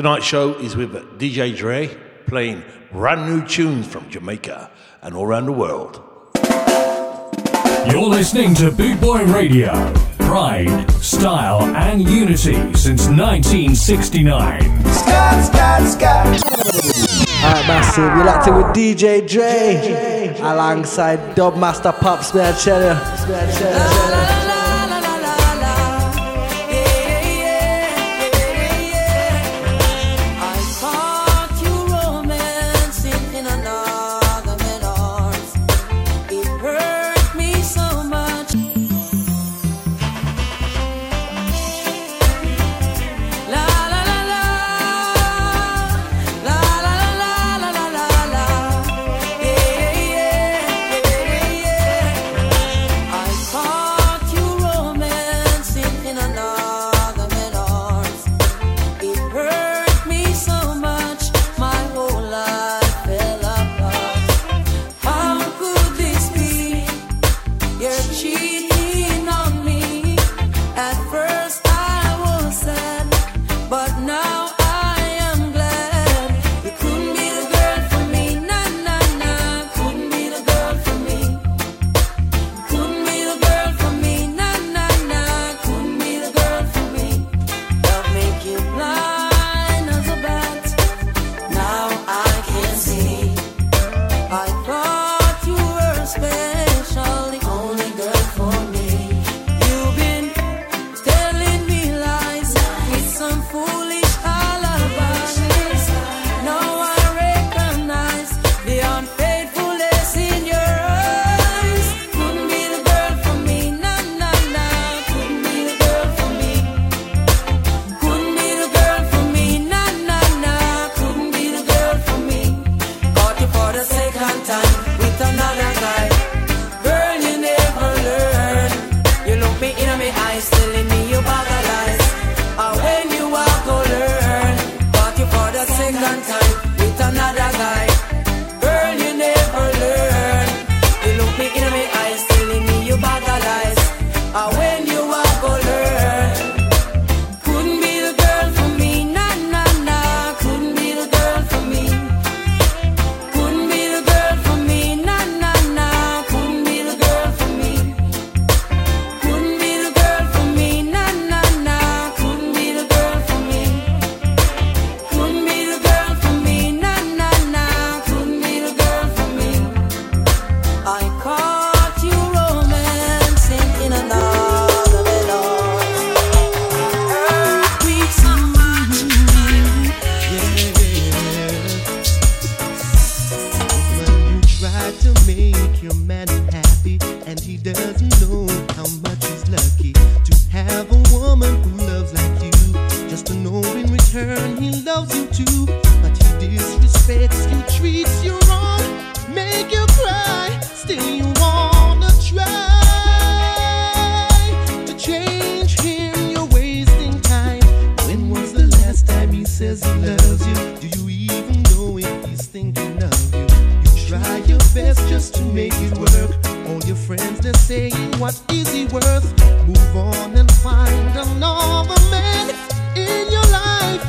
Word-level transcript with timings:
Tonight's 0.00 0.24
show 0.24 0.54
is 0.54 0.76
with 0.76 0.94
DJ 1.18 1.54
Dre 1.54 1.94
playing 2.24 2.64
brand 2.90 3.26
new 3.28 3.46
tunes 3.46 3.86
from 3.86 4.08
Jamaica 4.08 4.70
and 5.02 5.14
all 5.14 5.26
around 5.26 5.44
the 5.44 5.52
world. 5.52 6.02
You're 7.86 8.08
listening 8.08 8.54
to 8.54 8.70
Boot 8.70 8.98
Boy 8.98 9.24
Radio. 9.26 9.72
Pride, 10.20 10.90
style, 10.92 11.60
and 11.76 12.00
unity 12.08 12.54
since 12.72 13.08
1969. 13.08 14.62
Scott, 14.86 15.44
Scott, 15.44 15.86
Scott. 15.86 16.26
Alright, 17.44 17.66
massive, 17.68 18.04
you 18.16 18.24
locked 18.24 18.48
in 18.48 18.54
with 18.54 18.66
DJ 18.68 19.28
Dre 19.28 20.34
alongside 20.40 21.18
Dubmaster 21.36 21.92
Pops, 22.00 22.32
man. 22.32 22.58
Cheddar. 22.58 22.94
what 22.94 23.48
is 23.50 24.29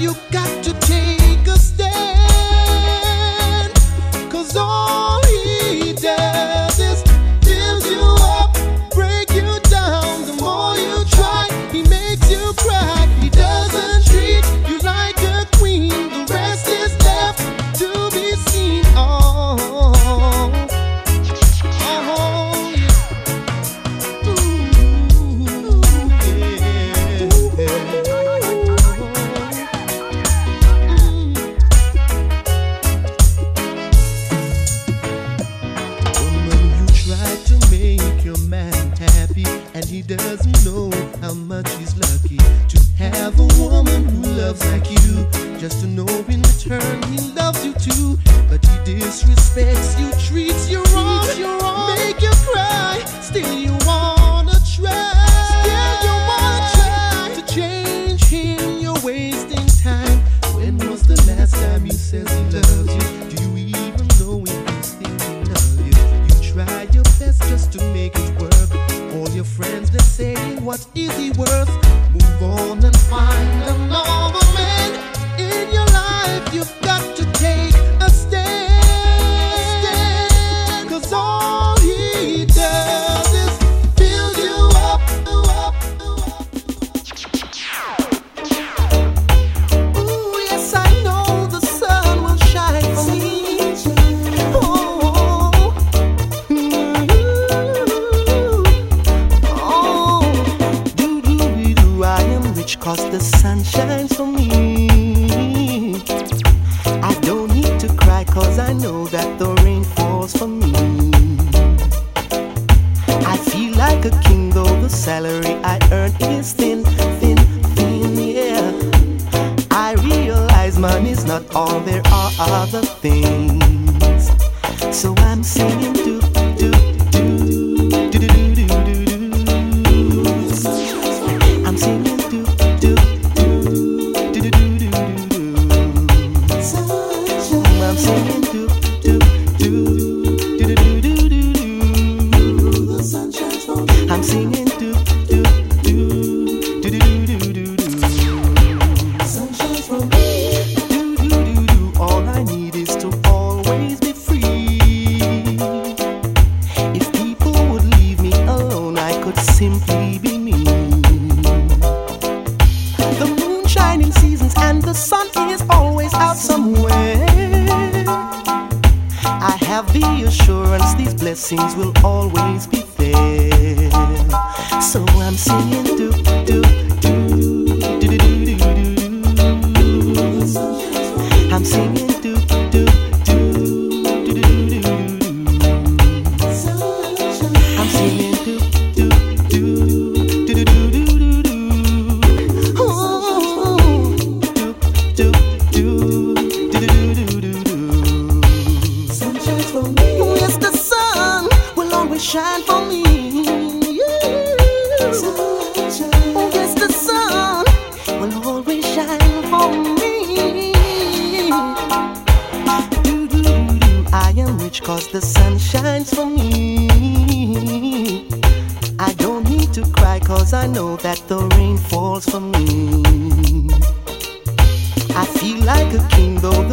he 0.02 0.08
got 0.32 0.64
Move 0.66 0.81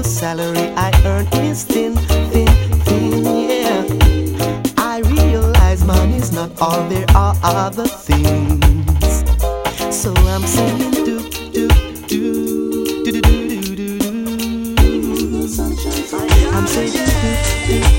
the 0.03 0.09
salary 0.09 0.73
I 0.77 0.91
earn 1.05 1.27
is 1.45 1.65
thin, 1.65 1.97
thin, 2.31 2.47
thin, 2.85 3.25
yeah. 3.50 3.83
I 4.77 5.00
realize 5.00 5.85
money's 5.85 6.31
not 6.31 6.50
all, 6.61 6.89
there 6.89 7.06
are 7.17 7.35
other 7.43 7.87
things. 7.87 9.25
So 9.91 10.15
I'm 10.15 10.43
singing 10.43 10.93
do, 10.93 11.29
do, 11.50 11.69
do, 12.06 12.87
do, 13.05 13.11
do, 13.11 13.21
do, 13.21 13.77
do, 13.77 13.99
do. 13.99 13.99
I'm 16.55 16.67
saying 16.69 16.93
do, 16.93 17.05
do, 17.23 17.91
do. 17.91 17.98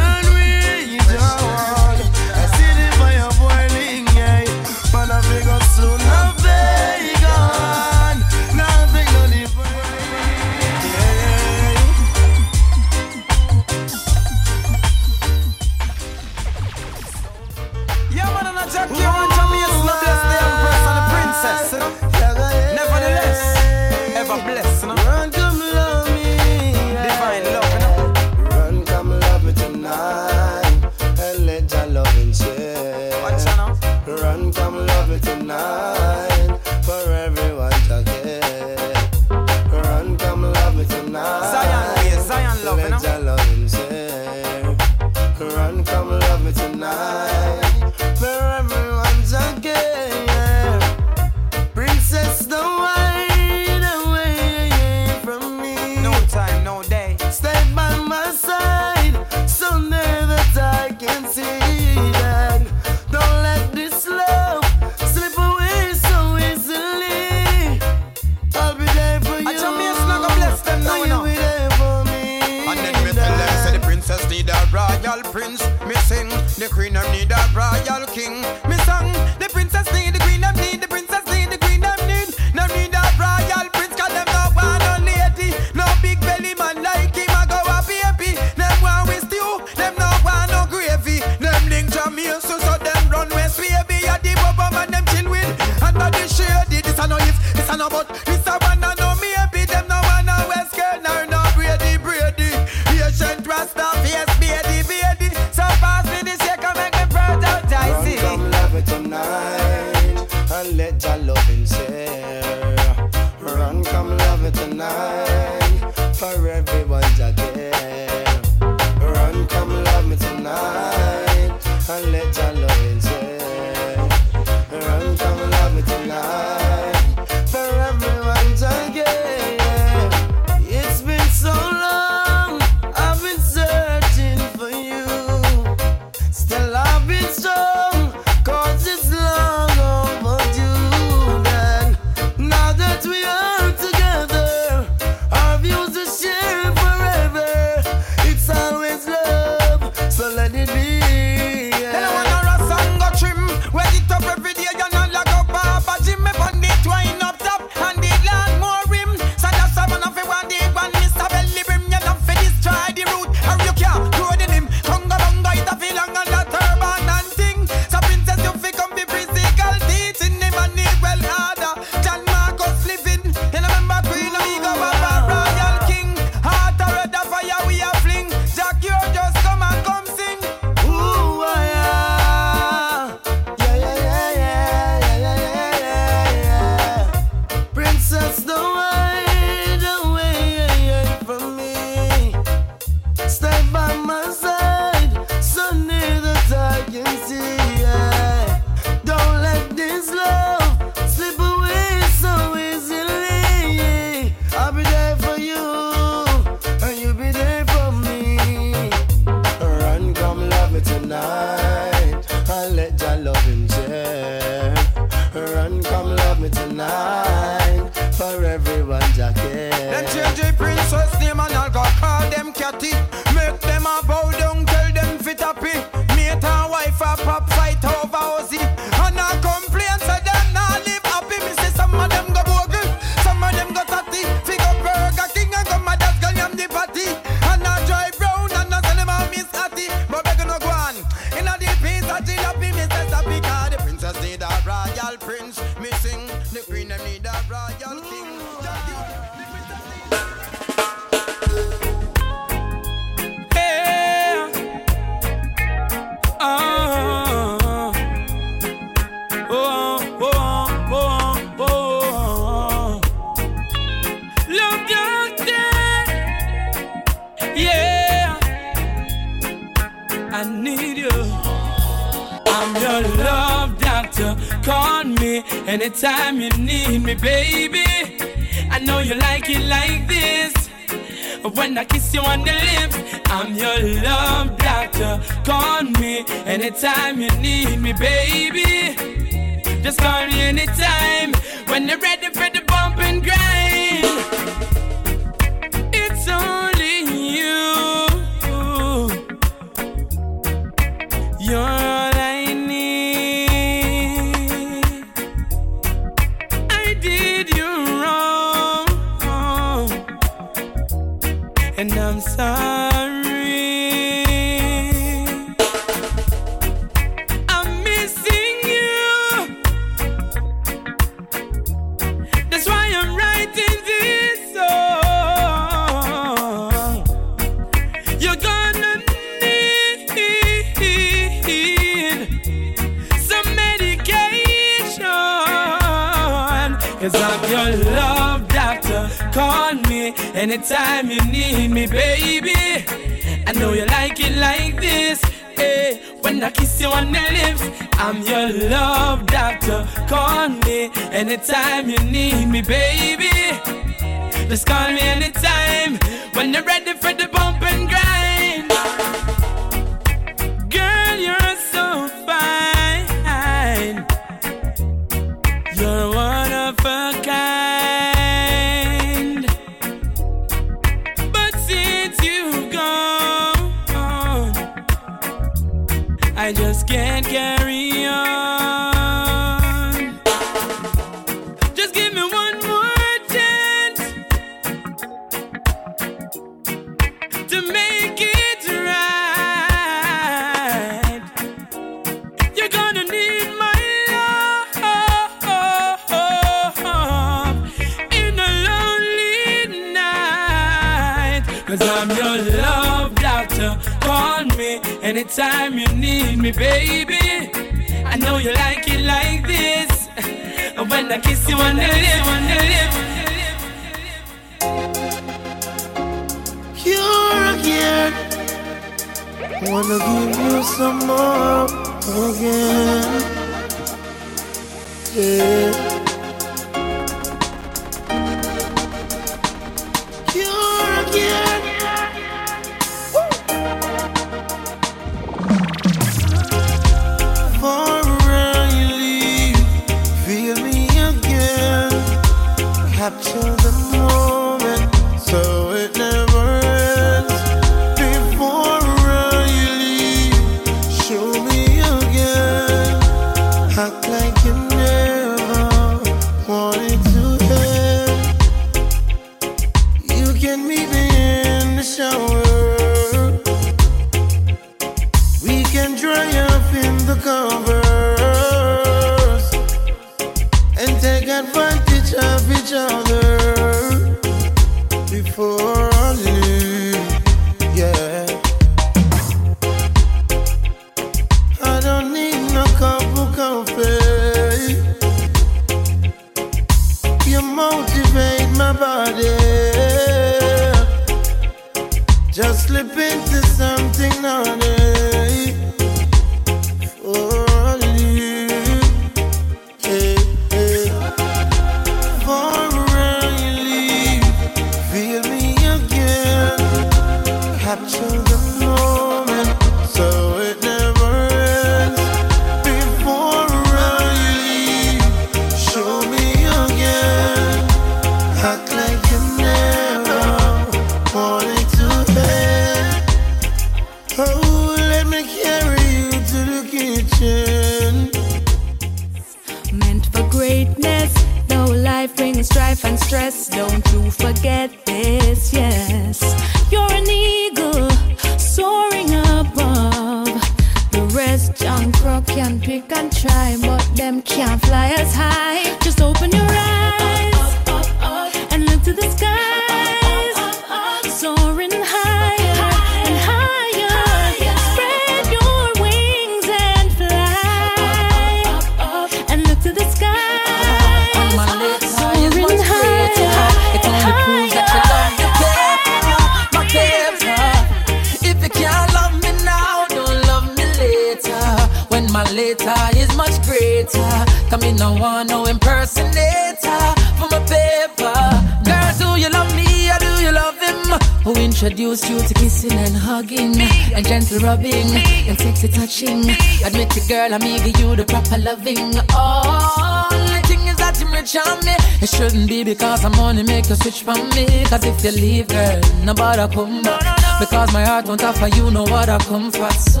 Shouldn't 592.22 592.48
be 592.48 592.62
because 592.62 593.04
I'm 593.04 593.12
money 593.12 593.42
make 593.42 593.68
you 593.68 593.74
switch 593.74 594.02
from 594.02 594.28
me. 594.30 594.46
Cause 594.70 594.84
if 594.84 595.04
you 595.04 595.10
leave, 595.10 595.48
girl, 595.48 595.80
nobody 596.04 596.54
come 596.54 596.82
back. 596.82 597.40
Because 597.40 597.72
my 597.72 597.84
heart 597.84 598.06
won't 598.06 598.22
offer 598.22 598.46
you 598.46 598.70
no 598.70 598.84
other 598.84 599.18
comfort. 599.24 599.72
So 599.72 600.00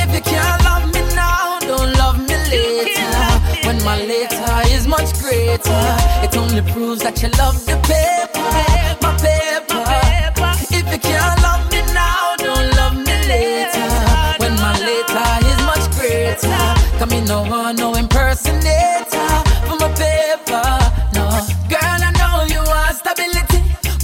if 0.00 0.10
you 0.14 0.22
can't 0.22 0.64
love 0.64 0.86
me 0.94 1.02
now, 1.14 1.58
don't 1.60 1.92
love 1.98 2.18
me 2.18 2.36
later. 2.52 3.26
When 3.66 3.78
my 3.84 3.98
later 4.00 4.56
is 4.74 4.86
much 4.86 5.12
greater, 5.20 5.84
it 6.24 6.34
only 6.34 6.62
proves 6.72 7.02
that 7.02 7.20
you 7.22 7.28
love 7.42 7.58
the 7.66 7.76
paper, 7.90 8.50
my 9.04 9.12
paper. 9.20 9.84
If 10.78 10.86
you 10.92 10.98
can't 10.98 11.42
love 11.42 11.64
me 11.72 11.82
now, 11.92 12.36
don't 12.38 12.70
love 12.80 12.96
me 12.96 13.16
later. 13.28 13.88
When 14.40 14.54
my 14.64 14.72
later 14.80 15.28
is 15.50 15.60
much 15.70 15.84
greater, 15.98 16.64
come 16.98 17.12
in 17.12 17.26
no 17.26 17.42
one, 17.42 17.76
no 17.76 17.94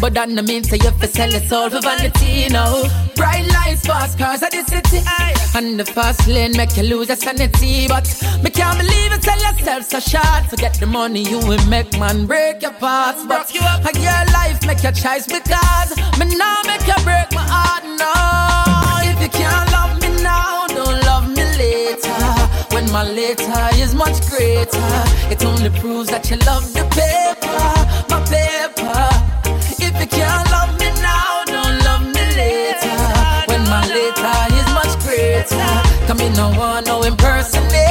But 0.00 0.14
that 0.14 0.28
no 0.28 0.42
mean 0.42 0.62
say 0.64 0.78
you 0.82 0.90
fi 0.90 1.06
sell 1.06 1.30
your 1.30 1.40
soul 1.40 1.70
for 1.70 1.80
vanity, 1.80 2.48
no. 2.52 2.84
Bright 3.16 3.46
lights, 3.48 3.86
fast 3.86 4.18
cars 4.18 4.42
at 4.42 4.52
the 4.52 4.62
city 4.64 5.00
And 5.56 5.80
the 5.80 5.84
fast 5.86 6.28
lane 6.28 6.52
make 6.56 6.76
you 6.76 6.82
lose 6.82 7.08
your 7.08 7.16
sanity 7.16 7.88
But 7.88 8.04
me 8.42 8.50
can't 8.50 8.78
believe 8.78 9.10
you 9.12 9.20
sell 9.22 9.40
yourself 9.40 9.84
so 9.84 10.00
short. 10.00 10.50
To 10.50 10.56
get 10.56 10.74
the 10.74 10.86
money 10.86 11.22
you 11.22 11.38
will 11.38 11.64
make 11.66 11.98
man 11.98 12.26
break 12.26 12.60
your 12.60 12.72
parts 12.72 13.24
But 13.24 13.50
a 13.50 13.98
your 13.98 14.24
life 14.36 14.64
make 14.66 14.82
your 14.82 14.92
choice 14.92 15.26
because 15.26 15.96
Me 16.18 16.26
now 16.36 16.60
make 16.66 16.86
you 16.86 16.98
break 17.04 17.32
my 17.32 17.46
heart, 17.48 17.84
no. 17.96 19.10
If 19.10 19.22
you 19.22 19.30
can't 19.30 19.70
love 19.72 20.00
me 20.02 20.22
now, 20.22 20.66
don't 20.68 21.00
love 21.08 21.26
me 21.30 21.44
later. 21.56 22.20
When 22.74 22.84
my 22.92 23.02
later 23.08 23.68
is 23.80 23.94
much 23.94 24.20
greater 24.28 24.92
It 25.32 25.42
only 25.44 25.70
proves 25.80 26.10
that 26.10 26.30
you 26.30 26.36
love 26.44 26.70
the 26.74 26.84
paper, 26.92 27.35
Come 36.06 36.20
in, 36.20 36.32
no 36.34 36.50
one, 36.50 36.84
no 36.84 37.02
impersonator. 37.02 37.85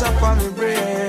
Pressure 0.00 0.18
from 0.18 0.38
me 0.38 0.48
brain. 0.54 1.08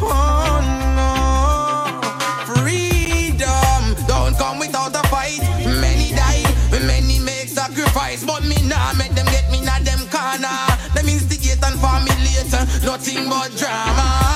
Oh 0.00 0.60
no, 0.96 2.54
freedom 2.54 3.94
don't 4.06 4.36
come 4.36 4.58
without 4.58 4.94
a 4.94 5.08
fight. 5.08 5.40
Many 5.64 6.10
die, 6.12 6.42
many 6.70 7.18
make 7.20 7.48
sacrifice, 7.48 8.24
but 8.24 8.44
me 8.44 8.56
nah 8.66 8.92
make 8.94 9.14
them 9.14 9.26
get 9.26 9.50
me 9.50 9.60
not 9.62 9.82
them 9.82 10.00
corner. 10.10 10.58
Them 10.94 11.08
instigate 11.08 11.62
and 11.64 11.78
formulate 11.80 12.52
uh, 12.52 12.64
nothing 12.84 13.28
but 13.28 13.56
drama, 13.56 14.27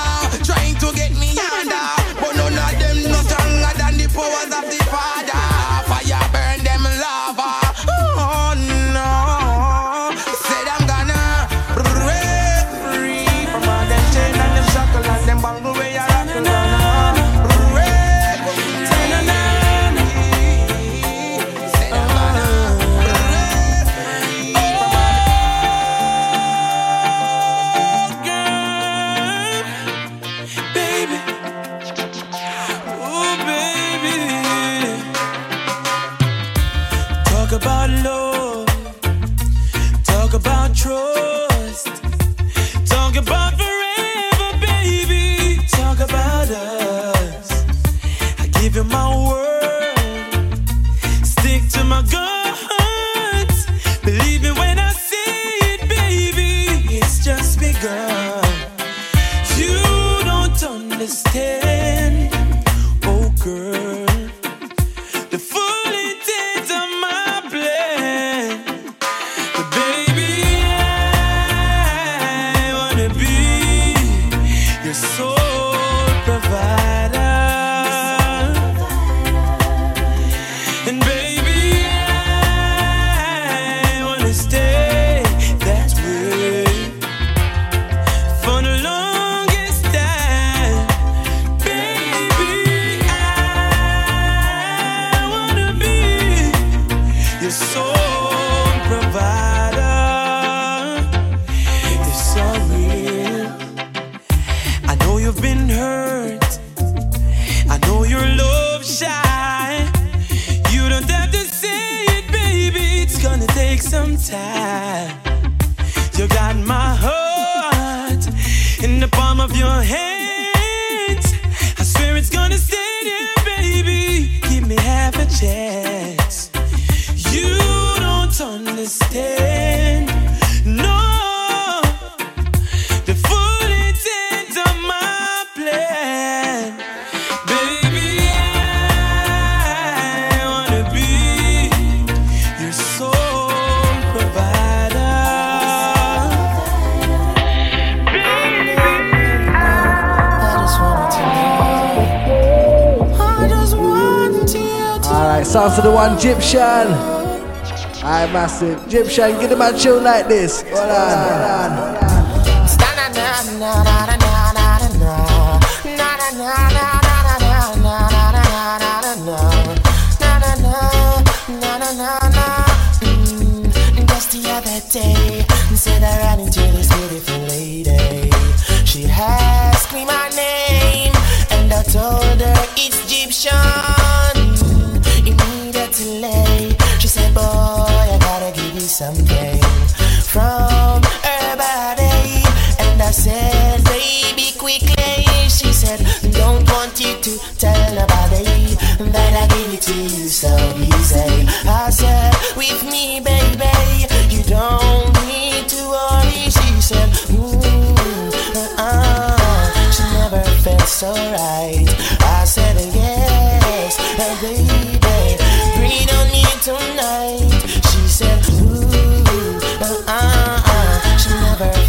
Shine, 159.13 159.39
get 159.39 159.51
him 159.51 159.61
a 159.61 159.71
tune 159.77 160.03
like 160.03 160.27
this. 160.27 160.63
Hold 160.63 160.89
on. 160.89 161.22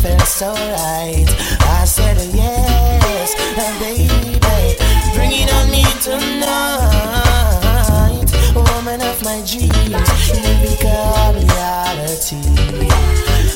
felt 0.05 0.29
so 0.29 0.53
right. 0.53 1.25
I 1.81 1.85
said 1.87 2.19
yes, 2.35 3.35
and 3.57 3.75
baby, 3.81 4.38
bring 5.14 5.33
it 5.33 5.49
on 5.59 5.71
me 5.73 5.85
tonight, 6.05 7.49
woman 8.55 9.01
of 9.01 9.17
my 9.25 9.40
dreams. 9.49 10.29
You 10.29 10.45
become 10.61 11.37
reality, 11.40 12.45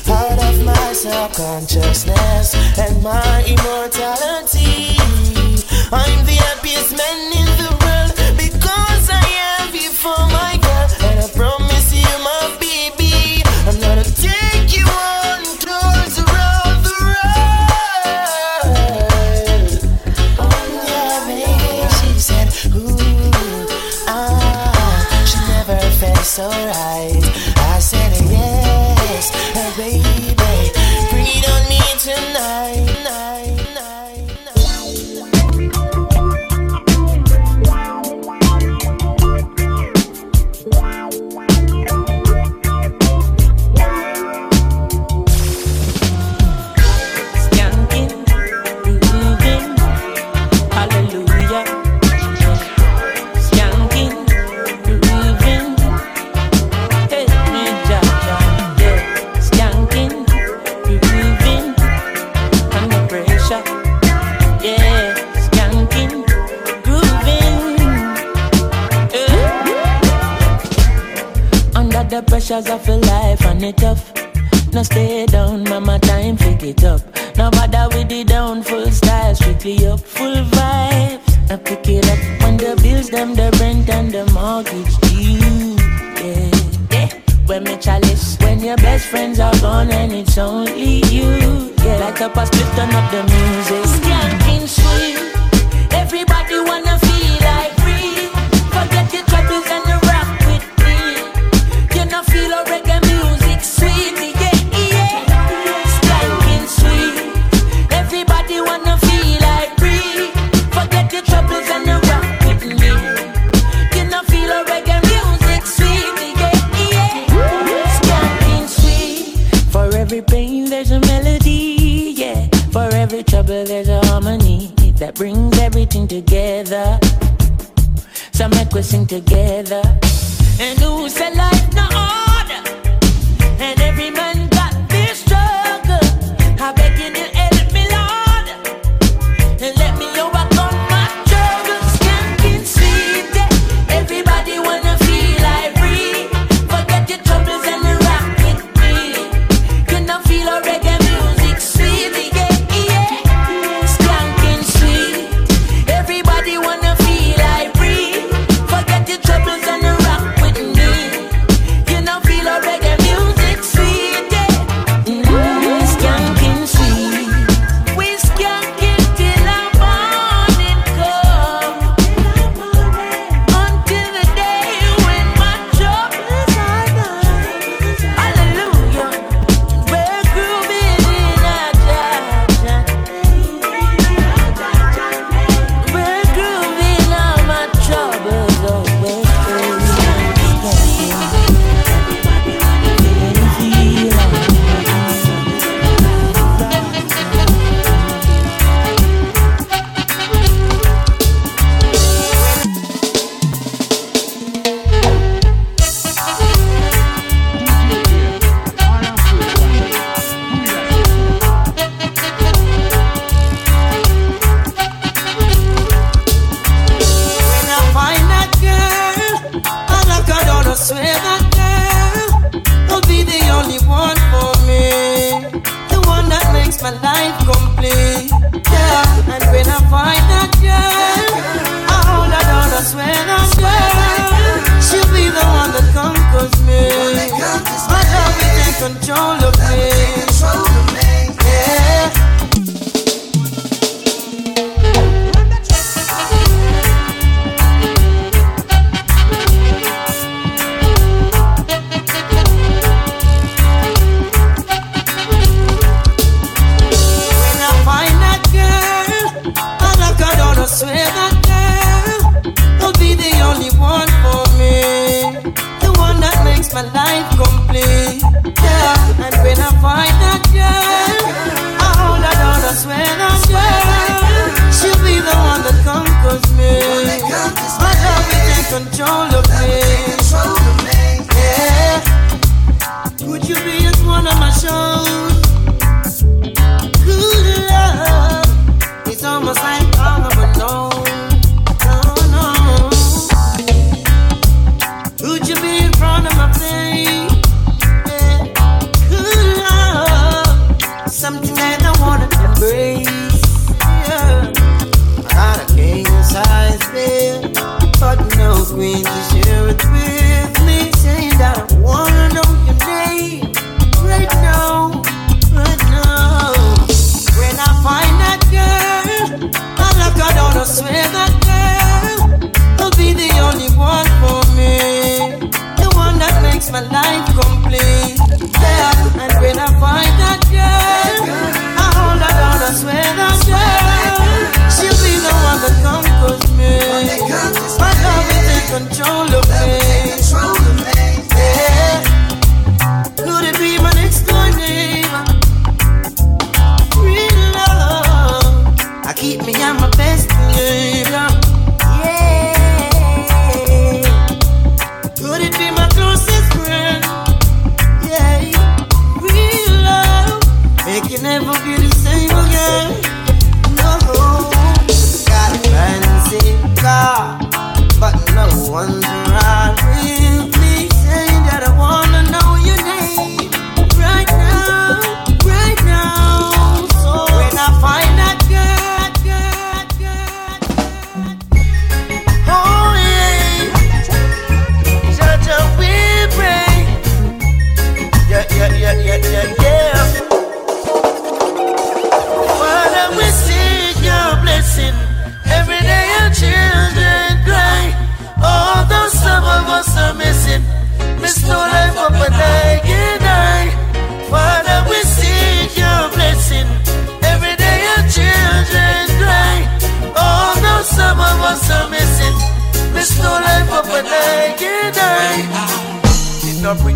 part 0.09 0.39
of 0.49 0.57
my 0.65 0.93
subconsciousness 0.95 2.55
and 2.79 3.03
my 3.03 3.45
immortality. 3.45 4.97
I'm 5.93 6.25
the 6.25 6.37
happiest 6.49 6.97
man 6.97 7.33
in 7.41 7.48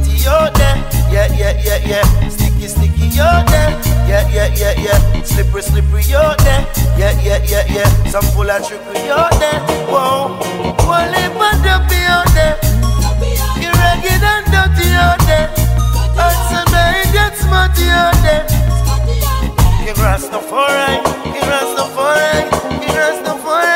city, 0.03 0.23
you're 0.23 0.51
there. 0.55 0.77
Yeah, 1.11 1.29
yeah, 1.33 1.61
yeah, 1.62 1.87
yeah. 1.87 2.29
Sticky, 2.29 2.69
sticky, 2.69 3.07
you're 3.15 3.45
there. 3.51 3.71
Yeah, 4.09 4.29
yeah, 4.29 4.55
yeah, 4.55 4.75
yeah. 4.79 5.23
Slippery, 5.23 5.62
slippery, 5.62 6.03
you're 6.05 6.37
there. 6.45 6.67
Yeah, 6.99 7.12
yeah, 7.23 7.45
yeah, 7.45 7.65
yeah. 7.69 7.88
Some 8.11 8.25
full 8.35 8.51
of 8.51 8.67
trickery, 8.67 9.01
you 9.01 9.23
there. 9.38 9.61
Whoa. 9.88 10.38
Wally, 10.87 11.29
but 11.38 11.57
don't 11.62 11.88
be 11.88 12.01
out 12.09 12.29
there. 12.35 12.59
You're 13.61 13.73
ragged 13.73 14.23
and 14.23 14.47
dirty, 14.51 14.88
you're 14.88 15.19
there. 15.27 15.49
Hudson, 16.17 16.67
I 16.75 17.05
get 17.12 17.37
smarty, 17.37 17.85
you're 17.85 18.17
there. 18.23 18.47
Give 19.85 19.99
us 19.99 20.29
the 20.29 20.38
foreign, 20.38 21.03
give 21.33 21.49
us 21.49 21.71
the 21.77 21.87
foreign, 21.95 22.81
give 22.81 22.96
us 22.96 23.19
the 23.27 23.35
foreign. 23.42 23.71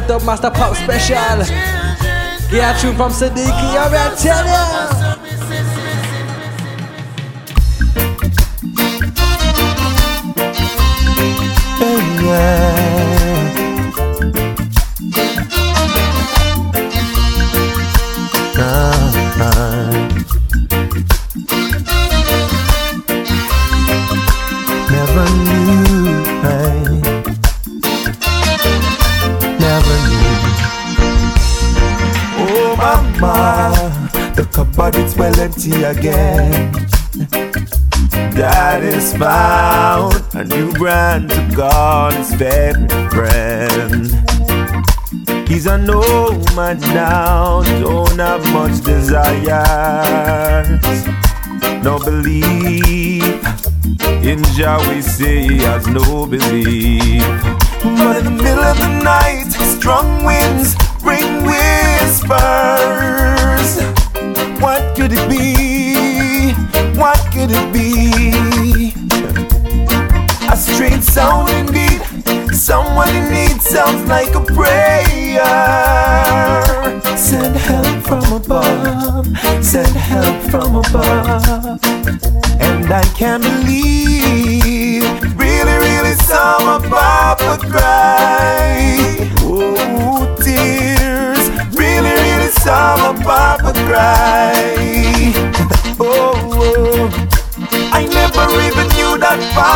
Get 0.00 0.10
a 0.10 0.12
Dubmaster 0.12 0.52
Pop 0.52 0.76
special. 0.76 1.16
Yeah, 2.54 2.76
tune 2.80 2.96
from 2.96 3.12
Siddiqui, 3.12 3.76
I'm 3.76 3.92
gonna 3.92 4.16
tell 4.16 4.46
ya. 4.46 5.08
yeah. 12.22 12.87
Empty 35.68 35.84
again. 35.84 36.72
That 38.34 38.82
is 38.82 39.16
found 39.16 40.22
a 40.34 40.44
new 40.44 40.72
brand 40.72 41.30
to 41.30 41.50
call 41.54 42.10
his 42.12 42.34
favorite 42.34 43.10
friend. 43.10 44.06
He's 45.48 45.66
a 45.66 45.78
no 45.78 46.30
man 46.54 46.78
now, 46.80 47.62
don't 47.80 48.18
have 48.18 48.44
much 48.52 48.82
desires, 48.82 49.26
no 51.82 51.98
belief. 51.98 53.24
In 54.22 54.42
Jah 54.54 54.78
we 54.88 55.02
say 55.02 55.46
has 55.58 55.86
no 55.86 56.26
belief. 56.26 57.22
But 57.82 58.16
in 58.18 58.24
the 58.24 58.30
middle 58.30 58.64
of 58.64 58.78
the 58.78 59.00
night, 59.02 59.50
strong 59.78 60.24
winds 60.24 60.76
bring 61.00 61.44
whispers. 61.44 62.38
What 64.60 64.96
could 64.96 65.12
it 65.12 65.28
be? 65.28 65.57
Could 67.38 67.52
it 67.52 67.72
be? 67.72 68.92
A 70.50 70.56
strange 70.56 71.04
sound 71.04 71.48
indeed. 71.50 72.02
Someone 72.52 73.14
in 73.14 73.30
need 73.30 73.62
sounds 73.62 74.08
like 74.08 74.34
a 74.34 74.40
prayer. 74.40 75.44
Send 77.16 77.54
help 77.54 78.02
from 78.08 78.32
above. 78.32 79.28
Send 79.64 79.94
help 79.94 80.50
from 80.50 80.74
above. 80.82 81.78
And 82.60 82.90
I 82.92 83.04
can't 83.14 83.44
believe, 83.44 85.04
really, 85.38 85.76
really 85.86 86.14
saw 86.26 86.58
my 86.58 86.88
papa 86.88 87.64
cry. 87.68 89.30
Oh, 89.42 90.26
tears, 90.42 91.48
really, 91.78 92.10
really 92.10 92.50
saw 92.50 92.96
my 92.96 93.22
papa 93.22 93.72
cry. 93.86 94.77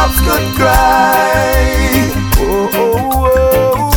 Pops 0.03 0.21
could 0.27 0.47
cry. 0.59 2.11
Oh, 2.39 2.71
oh, 2.75 2.97
oh. 3.37 3.91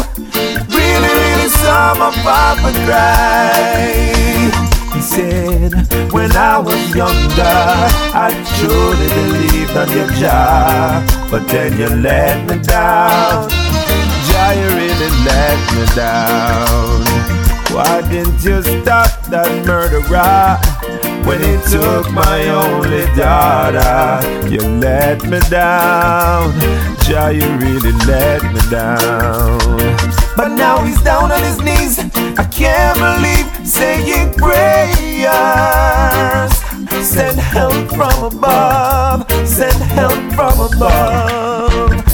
Really, 0.77 1.13
really 1.21 1.49
saw 1.49 1.95
my 2.01 2.11
papa 2.25 2.71
cry. 2.85 4.51
He 4.93 5.01
said, 5.01 5.71
when 6.11 6.31
I 6.35 6.59
was 6.59 6.81
younger, 6.95 7.59
I 8.23 8.29
truly 8.57 9.07
believed 9.17 9.75
on 9.81 9.89
your 9.97 10.11
job. 10.21 11.03
But 11.31 11.47
then 11.47 11.77
you 11.79 11.89
let 12.07 12.37
me 12.47 12.55
down. 12.61 13.49
Jah, 14.27 14.51
you 14.59 14.67
really 14.79 15.11
let 15.25 15.57
me 15.73 15.85
down. 15.95 16.64
Didn't 18.15 18.45
you 18.45 18.63
stop 18.63 19.11
that 19.25 19.51
murderer? 19.67 20.55
When 21.27 21.41
he 21.43 21.59
took 21.69 22.09
my 22.13 22.47
only 22.47 23.03
daughter, 23.13 24.23
you 24.47 24.61
let 24.79 25.21
me 25.25 25.41
down. 25.49 26.53
Jah, 27.03 27.31
you 27.35 27.45
really 27.59 27.91
let 28.07 28.41
me 28.53 28.61
down. 28.71 29.59
But 30.37 30.55
now 30.55 30.81
he's 30.85 31.01
down 31.01 31.29
on 31.29 31.43
his 31.43 31.59
knees. 31.59 31.99
I 32.39 32.45
can't 32.45 32.97
believe 32.97 33.67
saying 33.67 34.35
prayers. 34.35 35.33
Send 37.05 37.37
help 37.37 37.75
from 37.89 38.23
above. 38.23 39.29
Send 39.45 39.75
help 39.91 40.15
from 40.31 40.61
above. 40.71 42.04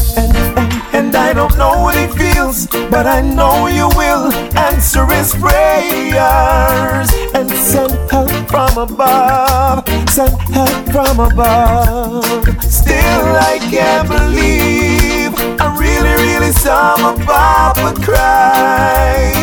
And, 1.11 1.17
I 1.17 1.33
don't 1.33 1.57
know 1.57 1.81
what 1.81 1.97
he 1.97 2.07
feels, 2.07 2.67
but 2.67 3.05
I 3.05 3.19
know 3.19 3.67
you 3.67 3.89
will 3.97 4.31
answer 4.55 5.05
his 5.07 5.33
prayers. 5.33 7.09
And 7.33 7.51
send 7.51 7.91
help 8.09 8.31
from 8.47 8.77
above. 8.77 9.83
Send 10.09 10.39
help 10.55 10.85
from 10.89 11.19
above. 11.19 12.23
Still, 12.63 13.25
I 13.51 13.59
can't 13.69 14.07
believe 14.07 15.33
I 15.59 15.75
really, 15.77 16.15
really 16.23 16.53
saw 16.53 16.95
my 16.95 17.13
papa 17.25 17.93
cry. 18.01 19.33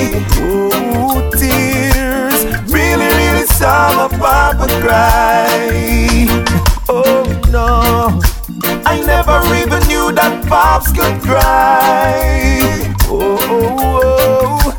Oh, 0.40 1.30
tears. 1.36 2.46
Really, 2.72 3.08
really 3.20 3.44
saw 3.44 4.08
my 4.08 4.16
papa 4.16 4.68
cry. 4.80 6.26
Oh, 6.88 7.24
no. 7.52 8.37
I 8.90 9.00
never 9.04 9.38
even 9.60 9.86
knew 9.86 10.12
that 10.12 10.46
pops 10.48 10.90
could 10.92 11.20
cry. 11.20 12.16
Oh, 13.04 13.36
oh, 13.52 13.76
oh. 13.84 14.72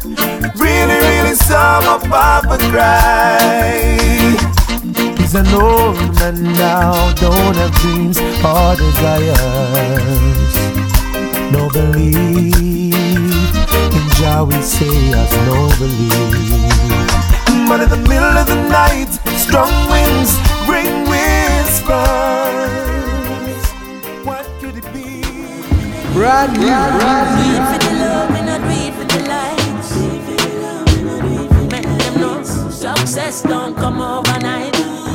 Really, 0.57 0.97
really 0.97 1.35
saw 1.35 1.79
my 1.85 1.97
papa 2.09 2.57
cry. 2.73 3.37
He's 5.15 5.35
an 5.35 5.47
old 5.53 5.95
man 6.17 6.41
now, 6.57 7.13
don't 7.21 7.55
have 7.61 7.71
dreams 7.81 8.17
or 8.41 8.73
desires. 8.81 10.55
No 11.53 11.69
belief 11.69 12.95
in 13.93 14.05
Jah, 14.17 14.43
we 14.43 14.59
say 14.63 15.13
has 15.13 15.31
no 15.45 15.69
belief. 15.77 16.69
But 17.69 17.81
in 17.81 17.89
the 17.89 18.01
middle 18.09 18.35
of 18.41 18.47
the 18.47 18.57
night, 18.69 19.11
strong 19.37 19.71
winds 19.91 20.33
bring 20.65 21.08
Brand 26.19 26.51
new, 26.51 26.67
brand 26.67 27.29
Do 27.39 27.43
it 27.55 27.63
for 27.71 27.79
the 27.79 27.91
love, 28.03 28.29
we 28.33 28.41
not 28.41 28.59
do 28.59 28.67
it 28.75 28.91
for 28.93 29.05
the 29.07 29.19
lights. 29.31 29.89
Make 31.71 31.87
them 31.87 32.15
know 32.19 32.43
success 32.43 33.41
don't 33.41 33.73
come 33.77 34.01
overnight. 34.01 34.73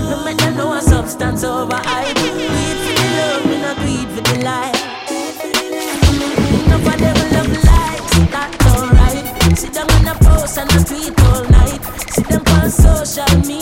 No 0.08 0.24
make 0.24 0.38
them 0.38 0.56
know 0.56 0.72
a 0.72 0.80
substance 0.80 1.44
over 1.44 1.76
hype. 1.76 2.16
Do 2.16 2.22
it 2.24 2.78
for 2.84 2.94
the 2.96 3.08
love, 3.18 3.44
we 3.44 3.56
not 3.60 3.76
do 3.76 3.82
it 3.84 4.08
for 4.14 4.22
the 4.32 4.36
light. 4.44 4.80
Enough 6.64 6.88
of 6.88 6.98
them 6.98 7.18
love 7.34 7.52
likes, 7.68 8.14
that's 8.32 8.64
alright. 8.72 9.58
See 9.58 9.68
them 9.68 9.86
on 9.90 10.04
the 10.06 10.14
post 10.24 10.56
and 10.56 10.70
the 10.70 10.80
tweet 10.88 11.20
all 11.26 11.44
night. 11.50 11.82
See 12.14 12.22
them 12.22 12.42
on 12.56 12.70
social 12.70 13.28
media 13.40 13.53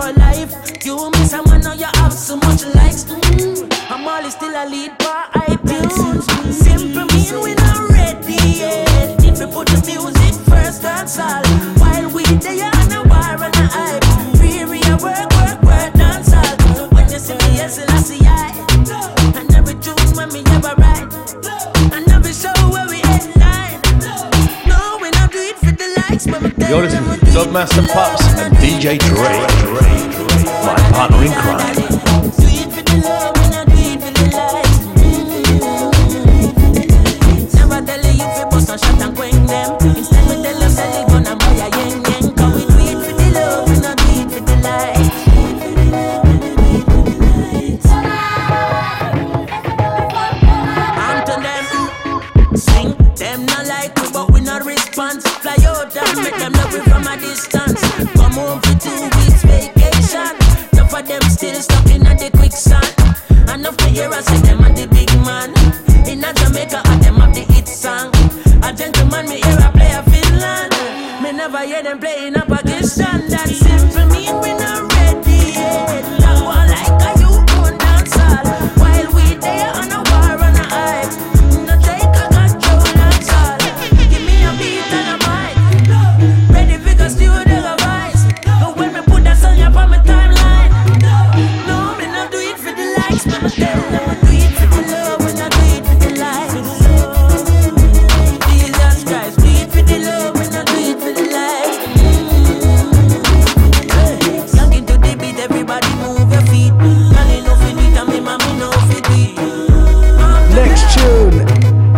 tour 0.00 0.12
life. 0.14 0.52
You 0.84 1.10
miss 1.10 1.30
someone 1.30 1.60
now 1.60 1.74
you 1.74 1.86
have 1.94 2.12
so 2.12 2.36
much 2.36 2.64
likes. 2.74 3.04
Mm, 3.04 3.68
I'm 3.90 4.06
always 4.06 4.32
still 4.34 4.50
a 4.54 4.64
lead 4.68 4.96
by 4.98 5.26
iTunes. 5.34 6.24
Simple 6.52 7.06
mean 7.14 7.42
we 7.42 7.54
not 7.54 7.90
ready 7.90 8.34
yet. 8.58 9.24
If 9.24 9.38
we 9.40 9.46
put 9.52 9.68
the 9.68 9.80
music 9.86 10.34
first, 10.48 10.82
that's 10.82 11.18
all. 11.18 11.44
While 11.80 12.10
we 12.10 12.22
they 12.38 12.60
on 12.62 13.08
war 13.08 13.44
and 13.44 13.56
hype. 13.56 14.04
Free 14.38 14.60
a 14.62 14.96
work, 15.04 15.28
work, 15.36 15.62
work, 15.62 15.92
dance 15.94 16.32
all. 16.32 16.88
When 16.90 17.08
you 17.10 17.18
see 17.18 17.34
me, 17.34 17.56
yes, 17.60 17.78
I 17.78 17.96
see 17.98 18.20
I. 18.24 18.50
And 19.38 19.54
every 19.54 19.74
tune 19.74 19.96
when 20.16 20.28
me 20.32 20.42
ever 20.56 20.74
write. 20.78 21.08
And 21.94 22.08
every 22.10 22.32
show 22.32 22.54
where 22.72 22.88
we 22.88 23.00
headline. 23.00 23.80
No, 24.66 24.98
we 25.02 25.10
not 25.10 25.30
do 25.32 25.40
it 25.40 25.56
for 25.56 25.72
the 25.72 25.88
likes, 26.08 26.26
but 26.26 26.42
me 26.42 26.50
tell 26.50 26.70
You're 26.70 26.82
listening 26.82 26.99
to 26.99 26.99
Dubmaster 27.32 27.86
Pops 27.88 28.26
and 28.40 28.54
DJ 28.56 28.98
Dre, 28.98 29.46
my 30.64 30.74
partner 30.92 31.24
in 31.24 31.32
crime. 31.32 31.89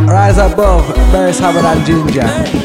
Rise 0.06 0.38
above, 0.38 0.86
Bears, 1.12 1.38
Harvard 1.38 1.64
and 1.64 1.86
Ginger. 1.86 2.61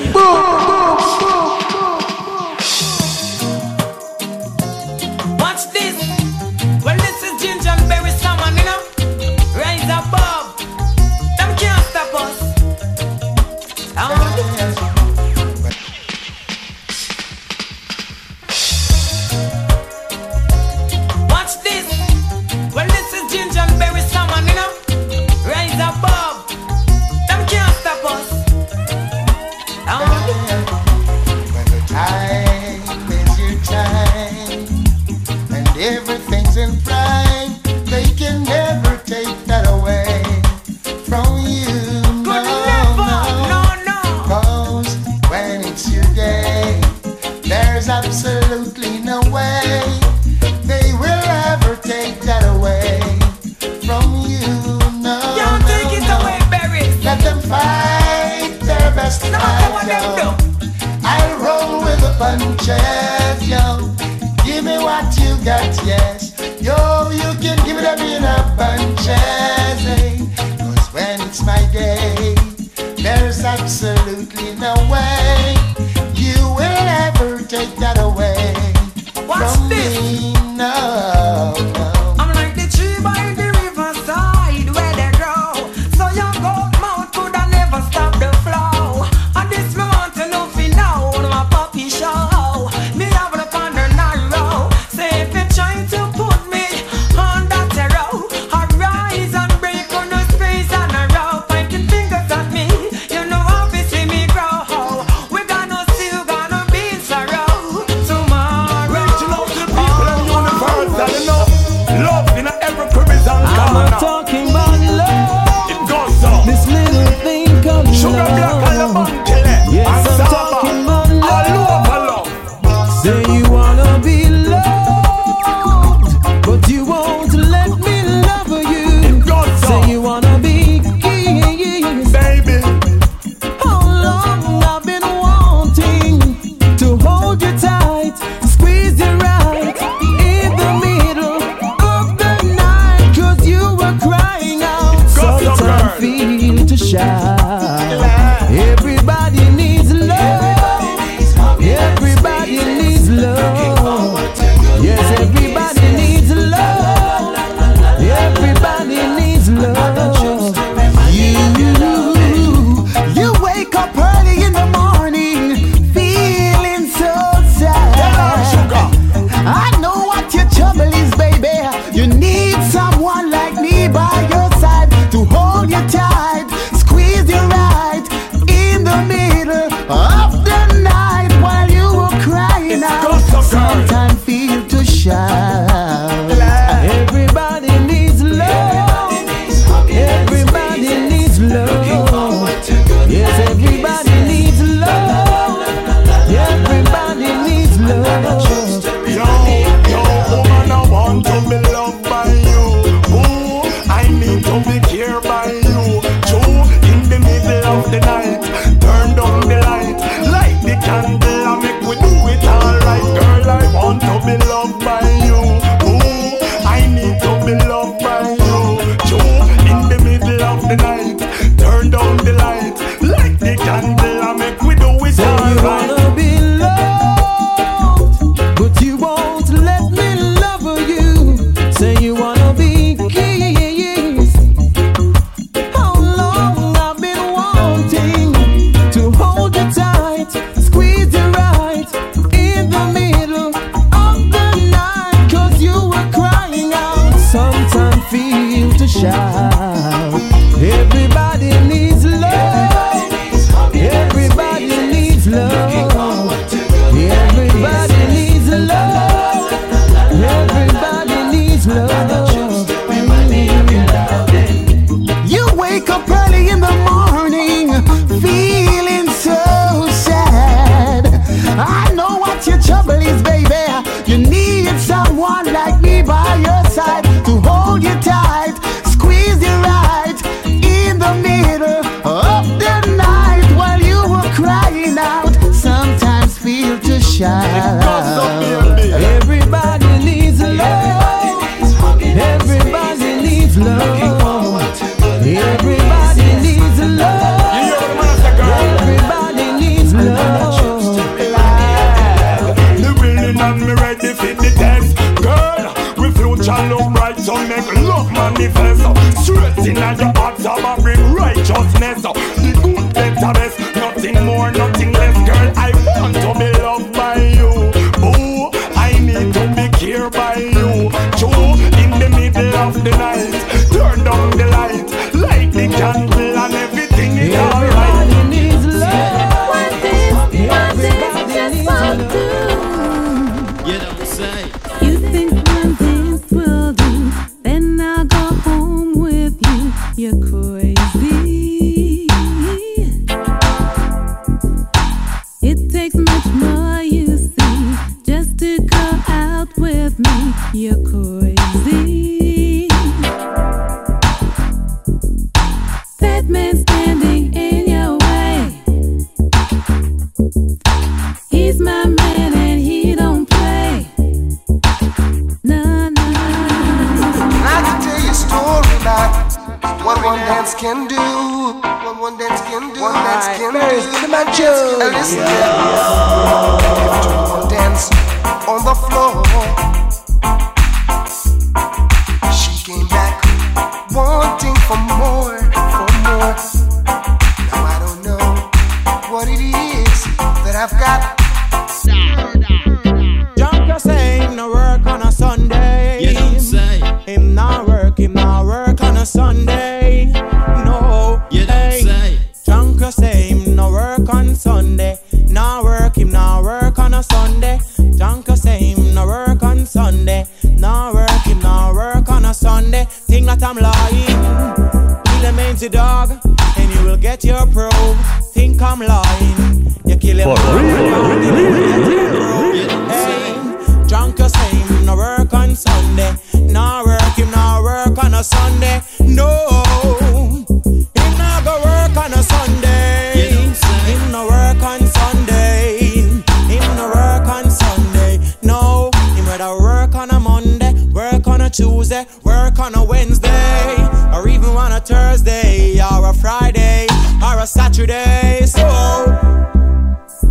Tuesday, 441.88 442.05
work 442.23 442.59
on 442.59 442.75
a 442.75 442.83
Wednesday, 442.83 443.75
or 444.13 444.27
even 444.27 444.49
on 444.49 444.73
a 444.73 444.79
Thursday, 444.81 445.79
or 445.79 446.09
a 446.09 446.13
Friday, 446.13 446.85
or 447.23 447.39
a 447.39 447.47
Saturday. 447.47 448.41
So. 448.45 448.67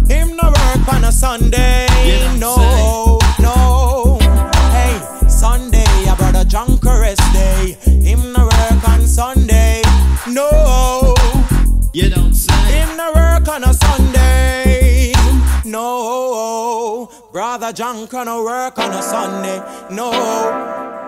Him 0.07 0.37
no 0.37 0.49
work 0.49 0.93
on 0.93 1.05
a 1.05 1.11
Sunday. 1.13 1.87
no, 2.39 3.19
no. 3.41 4.19
Hey, 4.71 5.01
Sunday, 5.29 6.05
a 6.07 6.15
brother 6.17 6.45
Junker 6.45 7.01
rest 7.01 7.23
day. 7.33 7.79
Him 8.03 8.35
no 8.35 8.45
work 8.45 8.89
on 8.91 9.01
Sunday. 9.07 9.81
No. 10.29 11.15
You 11.95 12.11
don't 12.11 12.35
say. 12.35 12.53
Him 12.71 12.99
no 12.99 13.13
work 13.15 13.49
on 13.49 13.65
a 13.65 13.73
Sunday. 13.73 15.15
No. 15.65 17.11
Brother 17.33 17.73
Junker 17.73 18.27
no 18.27 18.45
work 18.45 18.79
on 18.79 18.93
a 18.93 19.03
Sunday. 19.03 19.63
No. 19.91 21.06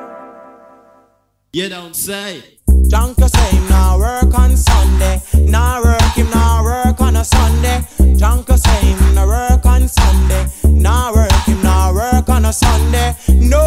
You 1.52 1.68
don't 1.68 1.94
say. 1.96 2.42
Junker 2.88 3.28
say 3.28 3.50
him 3.56 3.68
nah 3.68 3.96
work 3.98 4.38
on 4.38 4.56
Sunday. 4.56 5.20
Nah 5.46 5.80
work, 5.82 6.00
him 6.14 6.28
nah 6.30 6.62
work 6.62 7.00
on 7.00 7.16
a 7.16 7.24
Sunday. 7.24 7.80
Junker 8.16 8.56
say 8.56 8.80
him 8.86 9.14
nah 9.14 9.26
work 9.26 9.64
on 9.66 9.88
Sunday. 9.88 10.46
Nah 10.64 11.12
work, 11.14 11.32
him 11.46 11.62
nah 11.62 11.92
work 11.92 12.28
on 12.28 12.44
a 12.44 12.52
Sunday. 12.52 13.14
No, 13.28 13.64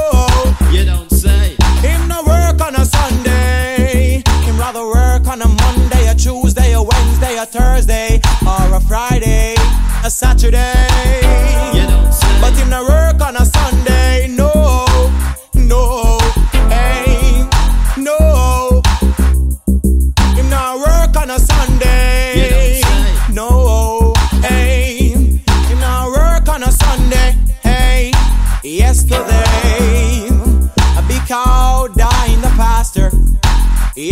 You 0.71 0.85
don't 0.85 1.09
say. 1.11 1.55
him 1.81 2.07
nah 2.07 2.21
work 2.23 2.61
on 2.61 2.75
a 2.75 2.85
Sunday. 2.85 4.21
Him 4.45 4.57
rather 4.57 4.85
work 4.85 5.27
on 5.27 5.41
a 5.41 5.47
Monday, 5.47 6.07
a 6.07 6.15
Tuesday, 6.15 6.73
a 6.73 6.81
Wednesday, 6.81 7.37
a 7.37 7.45
Thursday, 7.45 8.21
or 8.45 8.75
a 8.75 8.79
Friday, 8.81 9.55
a 10.05 10.09
Saturday. 10.09 10.87
You 11.73 11.87
don't 11.87 12.13
say. 12.13 12.41
But 12.41 12.53
him 12.53 12.69
nah 12.69 12.83
work 12.87 13.21
on 13.21 13.35
a 13.35 13.40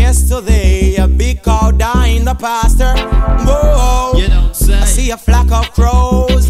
Yesterday 0.10 0.96
a 0.96 1.08
big 1.08 1.44
cow 1.44 1.70
died 1.70 2.18
in 2.18 2.26
the 2.26 2.34
pasture. 2.34 2.96
Whoa, 3.46 4.18
You 4.18 4.28
don't 4.28 4.56
say. 4.56 4.74
I 4.74 4.86
see 4.86 5.12
a 5.12 5.18
flock 5.18 5.52
of 5.52 5.72
crows 5.72 6.48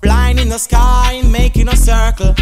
flying 0.00 0.38
in 0.38 0.48
the 0.48 0.58
sky, 0.58 1.20
making 1.28 1.66
a 1.66 1.74
circle, 1.74 2.32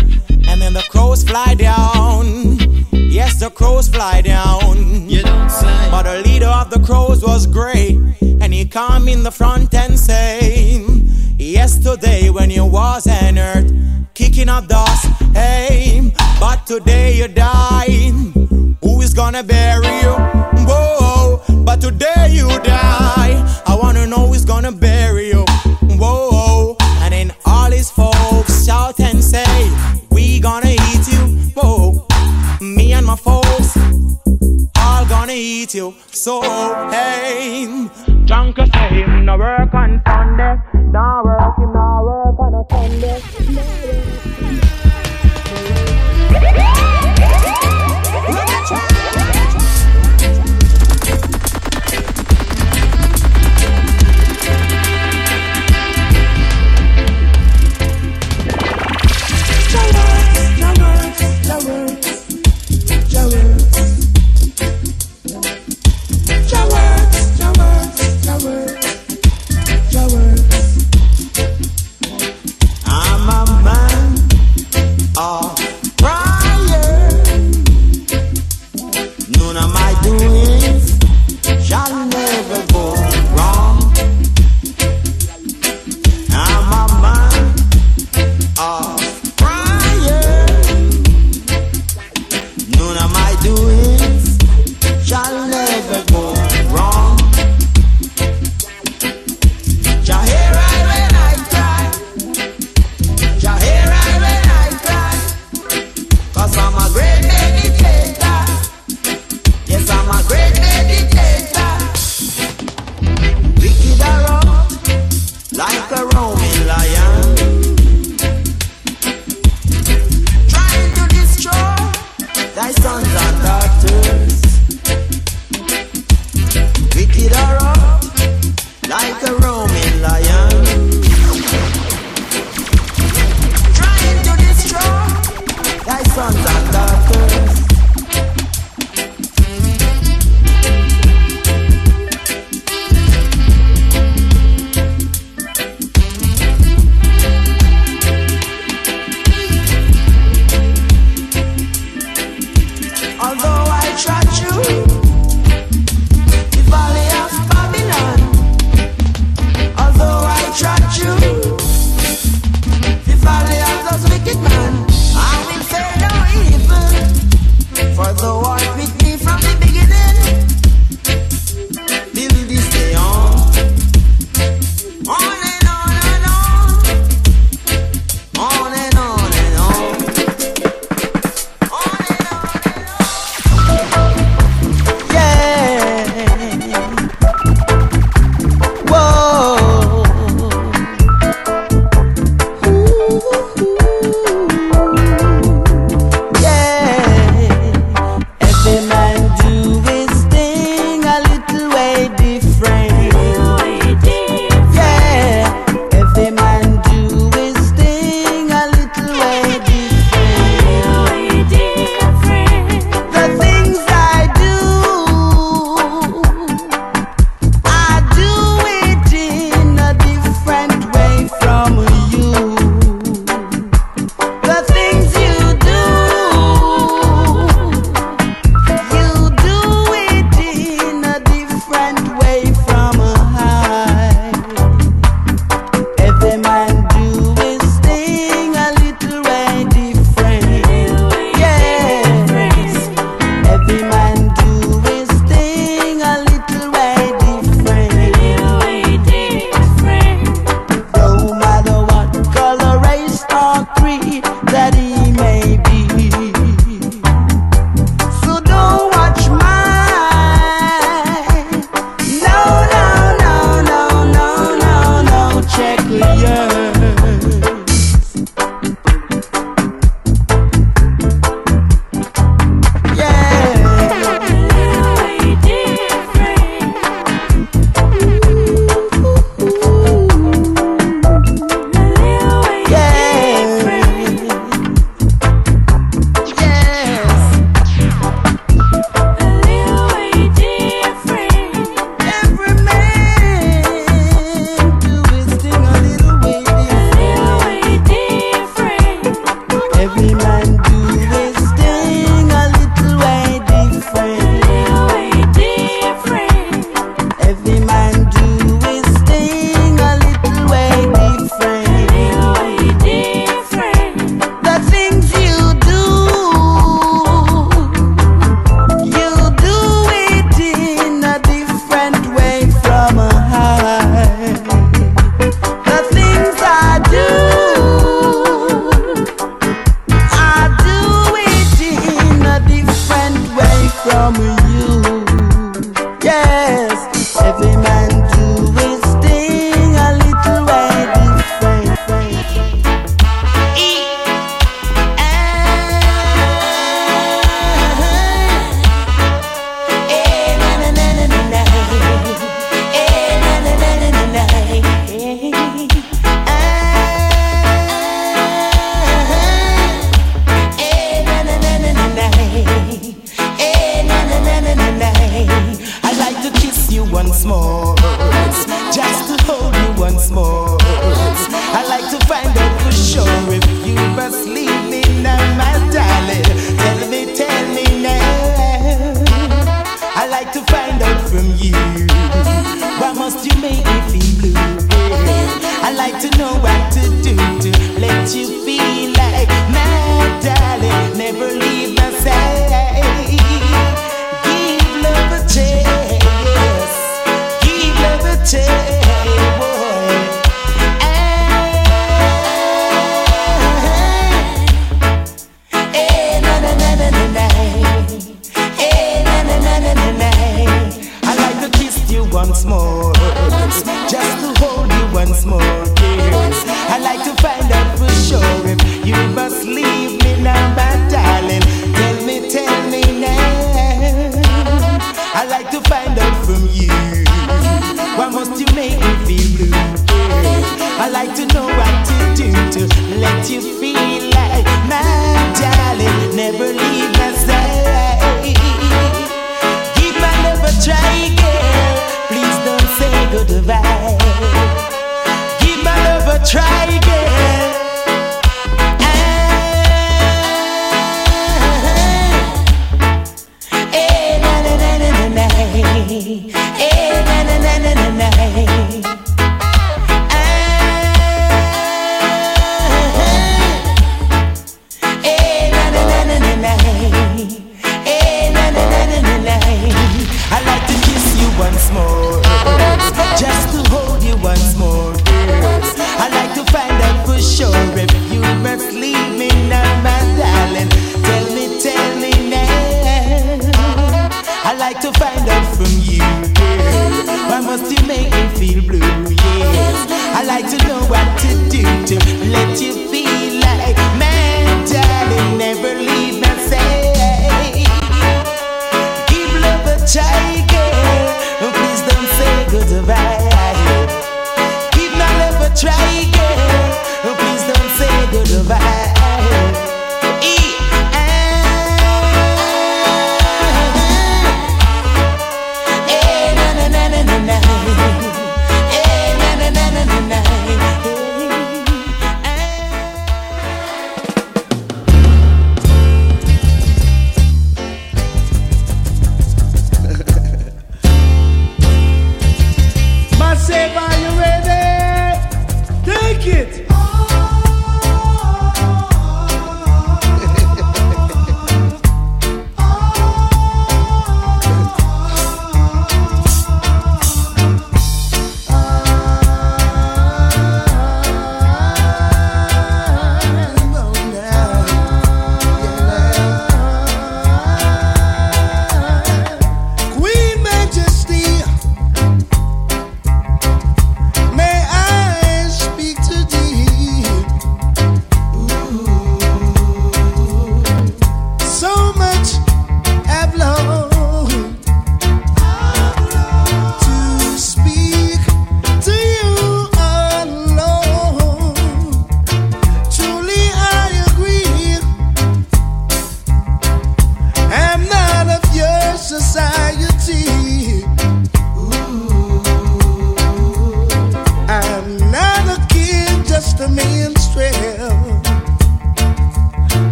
and 0.47 0.61
then 0.61 0.75
the 0.75 0.85
crows 0.91 1.25
fly 1.25 1.55
down. 1.55 2.59
Yes, 2.93 3.41
the 3.41 3.49
crows 3.49 3.89
fly 3.89 4.21
down. 4.21 5.09
You 5.09 5.23
don't 5.23 5.49
say. 5.49 5.89
But 5.91 6.03
the 6.03 6.21
leader 6.29 6.53
of 6.61 6.69
the 6.69 6.81
crows 6.81 7.23
was 7.23 7.47
great, 7.47 7.97
and 8.43 8.53
he 8.53 8.67
come 8.67 9.09
in 9.09 9.23
the 9.23 9.31
front 9.31 9.73
and 9.73 9.99
say, 9.99 10.85
Yesterday 11.39 12.29
when 12.29 12.51
you 12.51 12.67
was 12.67 13.07
on 13.07 13.39
earth, 13.39 13.73
kicking 14.13 14.51
up 14.51 14.69
dust, 14.69 15.07
hey, 15.33 16.13
but 16.39 16.67
today 16.67 17.17
you 17.17 17.29
die. 17.29 18.13
Who 18.83 19.01
is 19.01 19.15
gonna 19.15 19.43
bury 19.43 20.04
my 33.15 33.21
folks 33.21 33.77
all 34.77 35.07
gonna 35.07 35.33
eat 35.33 35.75
you. 35.75 35.95
So 36.11 36.43
hey, 36.91 37.89
Junker 38.25 38.67
say 38.67 38.89
him 38.89 39.25
no 39.25 39.37
work 39.37 39.73
on 39.75 40.03
Sunday, 40.07 40.57
no 40.91 41.23
work 41.25 41.57
him 41.59 41.73
no 41.73 42.01
work 42.05 42.41
on 42.41 42.55
a 42.55 42.65
Sunday. 42.71 43.84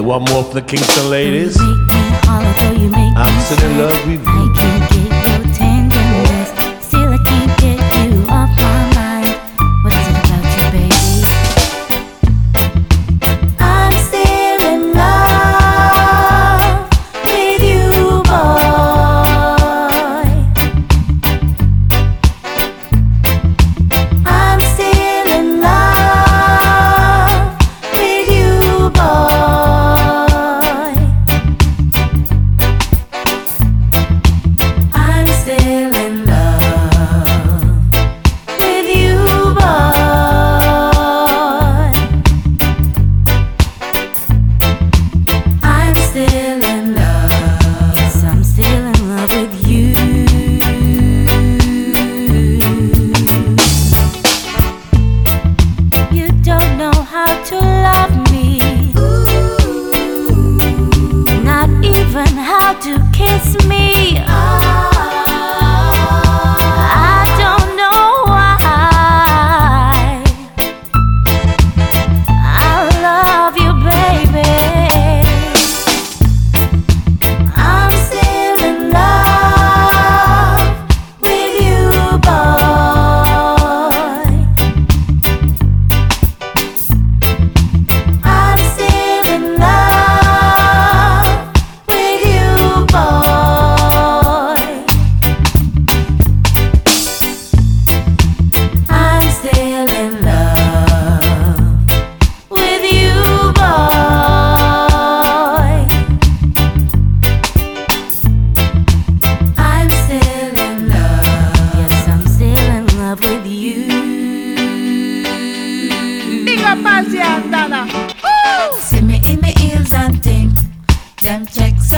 one 0.00 0.22
more 0.24 0.44
for 0.44 0.54
the 0.54 0.62
Kingston 0.62 1.10
ladies. 1.10 1.56
I'm 1.60 3.40
still 3.44 3.70
in 3.70 3.78
love 3.78 4.06
with 4.06 4.26
you. 4.26 4.39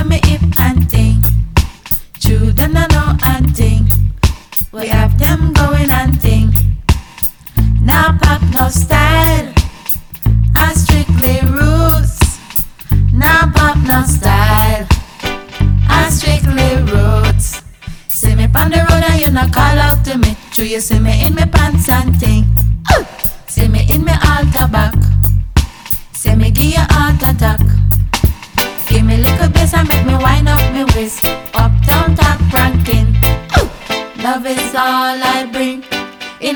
tell 0.02 0.08
me 0.08 0.20
if 0.24 0.41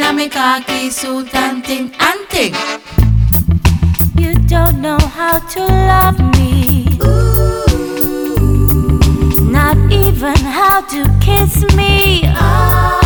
In 0.07 0.13
a 0.13 0.17
me 0.19 0.29
khaki 0.29 0.89
suit 0.89 1.35
and 1.35 1.67
thing 1.67 1.93
and 1.99 2.21
thing. 2.29 2.55
You 4.17 4.35
don't 4.47 4.81
know 4.81 4.99
how 4.99 5.41
to 5.41 5.61
love 5.65 6.21
me. 6.39 6.85
Not 9.51 9.77
even 9.91 10.37
how 10.37 10.83
to 10.93 11.19
kiss 11.21 11.65
me. 11.75 12.23
I 12.25 13.06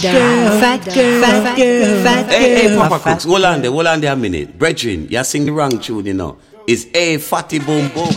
fat 0.00 0.12
girl, 0.12 0.60
fat 0.60 0.84
girl, 0.84 1.22
fat 1.22 1.56
girl, 1.56 2.02
fat 2.04 2.22
girl. 2.22 2.38
Hey, 2.38 2.68
hey, 2.68 2.76
Papa 2.76 2.98
Cooks, 2.98 3.24
hold 3.24 3.44
on 3.44 3.62
there, 3.62 3.70
hold 3.70 3.86
on 3.86 4.00
there 4.00 4.12
a 4.12 4.16
minute. 4.16 4.58
Brethren, 4.58 5.08
you 5.08 5.24
sing 5.24 5.44
the 5.44 5.52
wrong 5.52 5.78
tune, 5.78 6.06
you 6.06 6.14
know. 6.14 6.38
It's 6.66 6.86
A 6.94 7.18
Fatty 7.18 7.58
Boom 7.58 7.88
Boom. 7.88 8.12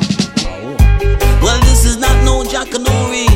Well, 1.42 1.60
this 1.62 1.86
is 1.86 1.98
not 1.98 2.16
no 2.26 2.44
Jackanory. 2.44 3.28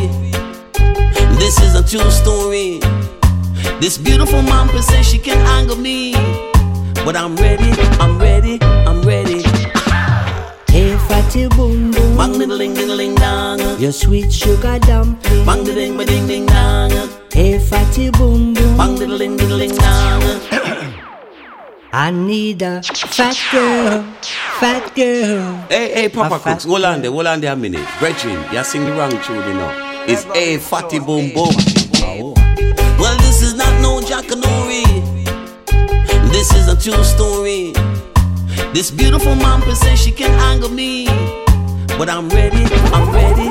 This 1.38 1.60
is 1.62 1.76
a 1.76 1.84
true 1.88 2.10
story. 2.12 2.80
This 3.80 3.98
beautiful 3.98 4.42
mom 4.42 4.70
says 4.82 5.08
she 5.08 5.18
can 5.18 5.38
anger 5.46 5.76
me. 5.76 6.14
But 7.06 7.16
I'm 7.16 7.36
ready, 7.36 7.70
I'm 8.00 8.18
ready, 8.18 8.60
I'm 8.62 9.02
ready. 9.02 9.44
Hey, 10.68 10.98
fatty 11.08 11.48
boom 11.50 11.92
boom. 11.92 12.18
Bang 12.18 12.40
diddle 12.40 12.58
ding 12.58 12.74
diddle 12.74 12.98
ding 12.98 13.16
dong. 13.16 13.60
Your 13.80 13.92
sweet 13.92 14.32
sugar 14.34 14.80
dumpling. 14.80 15.46
Bang 15.46 15.64
diddle 15.64 15.98
ding 15.98 15.98
ding 16.06 16.28
ding 16.28 16.46
dong. 16.46 17.23
Hey, 17.34 17.58
fatty 17.58 18.12
boom 18.12 18.54
boom. 18.54 18.78
Bang 18.78 18.96
diddle 18.96 19.18
ding 19.18 19.36
diddle 19.36 19.58
ding 19.58 19.74
dong. 19.74 20.22
I 21.92 22.12
need 22.12 22.62
a 22.62 22.84
fat 22.84 23.36
girl, 23.52 24.04
fat 24.60 24.94
girl. 24.94 25.56
Hey, 25.68 25.94
hey, 25.94 26.10
Papa 26.10 26.38
Cooks, 26.38 26.66
hold 26.66 26.84
on 26.84 27.02
there, 27.02 27.10
hold 27.10 27.26
on 27.26 27.42
there 27.42 27.54
a 27.54 27.56
minute. 27.56 27.88
Brethren, 27.98 28.38
you 28.54 28.64
sing 28.64 28.86
the 28.86 28.92
wrong 28.92 29.10
tune, 29.24 29.38
you 29.48 29.54
know. 29.56 30.06
It's 30.08 30.26
A 30.36 30.60
Fatty 30.60 31.00
Boom 31.00 31.34
Boom. 31.34 31.50
Oh. 32.06 32.34
Well, 33.00 33.18
this 33.18 33.42
is 33.42 33.56
not 33.56 33.82
no 33.82 34.00
Jackanory. 34.00 34.86
This 36.32 36.54
is 36.54 36.68
a 36.68 36.78
true 36.78 37.04
story. 37.04 37.74
This 38.74 38.92
beautiful 38.92 39.34
mom 39.34 39.64
says 39.74 40.00
she 40.00 40.12
can 40.12 40.30
anger 40.52 40.70
me. 40.70 41.08
But 41.98 42.10
I'm 42.10 42.30
ready, 42.30 42.64
I'm 42.94 43.10
ready, 43.12 43.50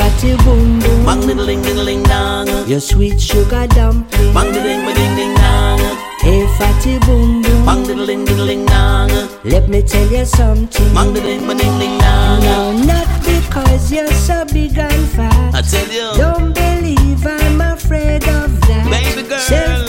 I'm 0.00 0.10
ready. 0.10 0.28
Hey, 0.28 0.36
fatty 0.36 0.44
boom 0.44 0.80
boom. 0.80 1.04
Bang 1.04 1.20
the 1.26 1.34
ling 1.34 1.62
ding 1.62 1.76
ling 1.76 2.02
dong. 2.04 2.68
Your 2.68 2.80
sweet 2.80 3.20
sugar 3.20 3.66
dumpling. 3.66 4.34
Bang 4.34 4.52
the 4.52 4.60
ding 4.60 4.84
ding 4.84 5.16
ding 5.16 5.34
dong. 5.34 5.80
Hey 6.20 6.46
fatty 6.58 6.98
boom 7.00 7.42
boom. 7.42 7.64
Bang 7.66 7.82
the 7.84 7.94
ling 7.94 8.24
ding 8.24 8.38
ling 8.38 8.66
dong. 8.66 9.10
Let 9.44 9.68
me 9.68 9.82
tell 9.82 10.06
you 10.10 10.24
something. 10.24 10.94
Bang 10.94 11.12
the 11.12 11.20
ding 11.20 11.46
ding 11.46 11.78
ding 11.78 11.98
dong. 11.98 12.40
No, 12.40 12.72
not 12.84 13.08
because 13.24 13.92
you're 13.92 14.06
so 14.12 14.44
big 14.52 14.78
and 14.78 15.08
fat. 15.08 15.54
I 15.54 15.62
tell 15.62 15.88
you. 15.88 16.16
Don't 16.16 16.54
believe 16.54 17.26
I'm 17.26 17.60
afraid 17.60 18.24
of 18.28 18.60
that. 18.62 18.86
Baby 18.90 19.28
girl. 19.28 19.38
Self 19.38 19.87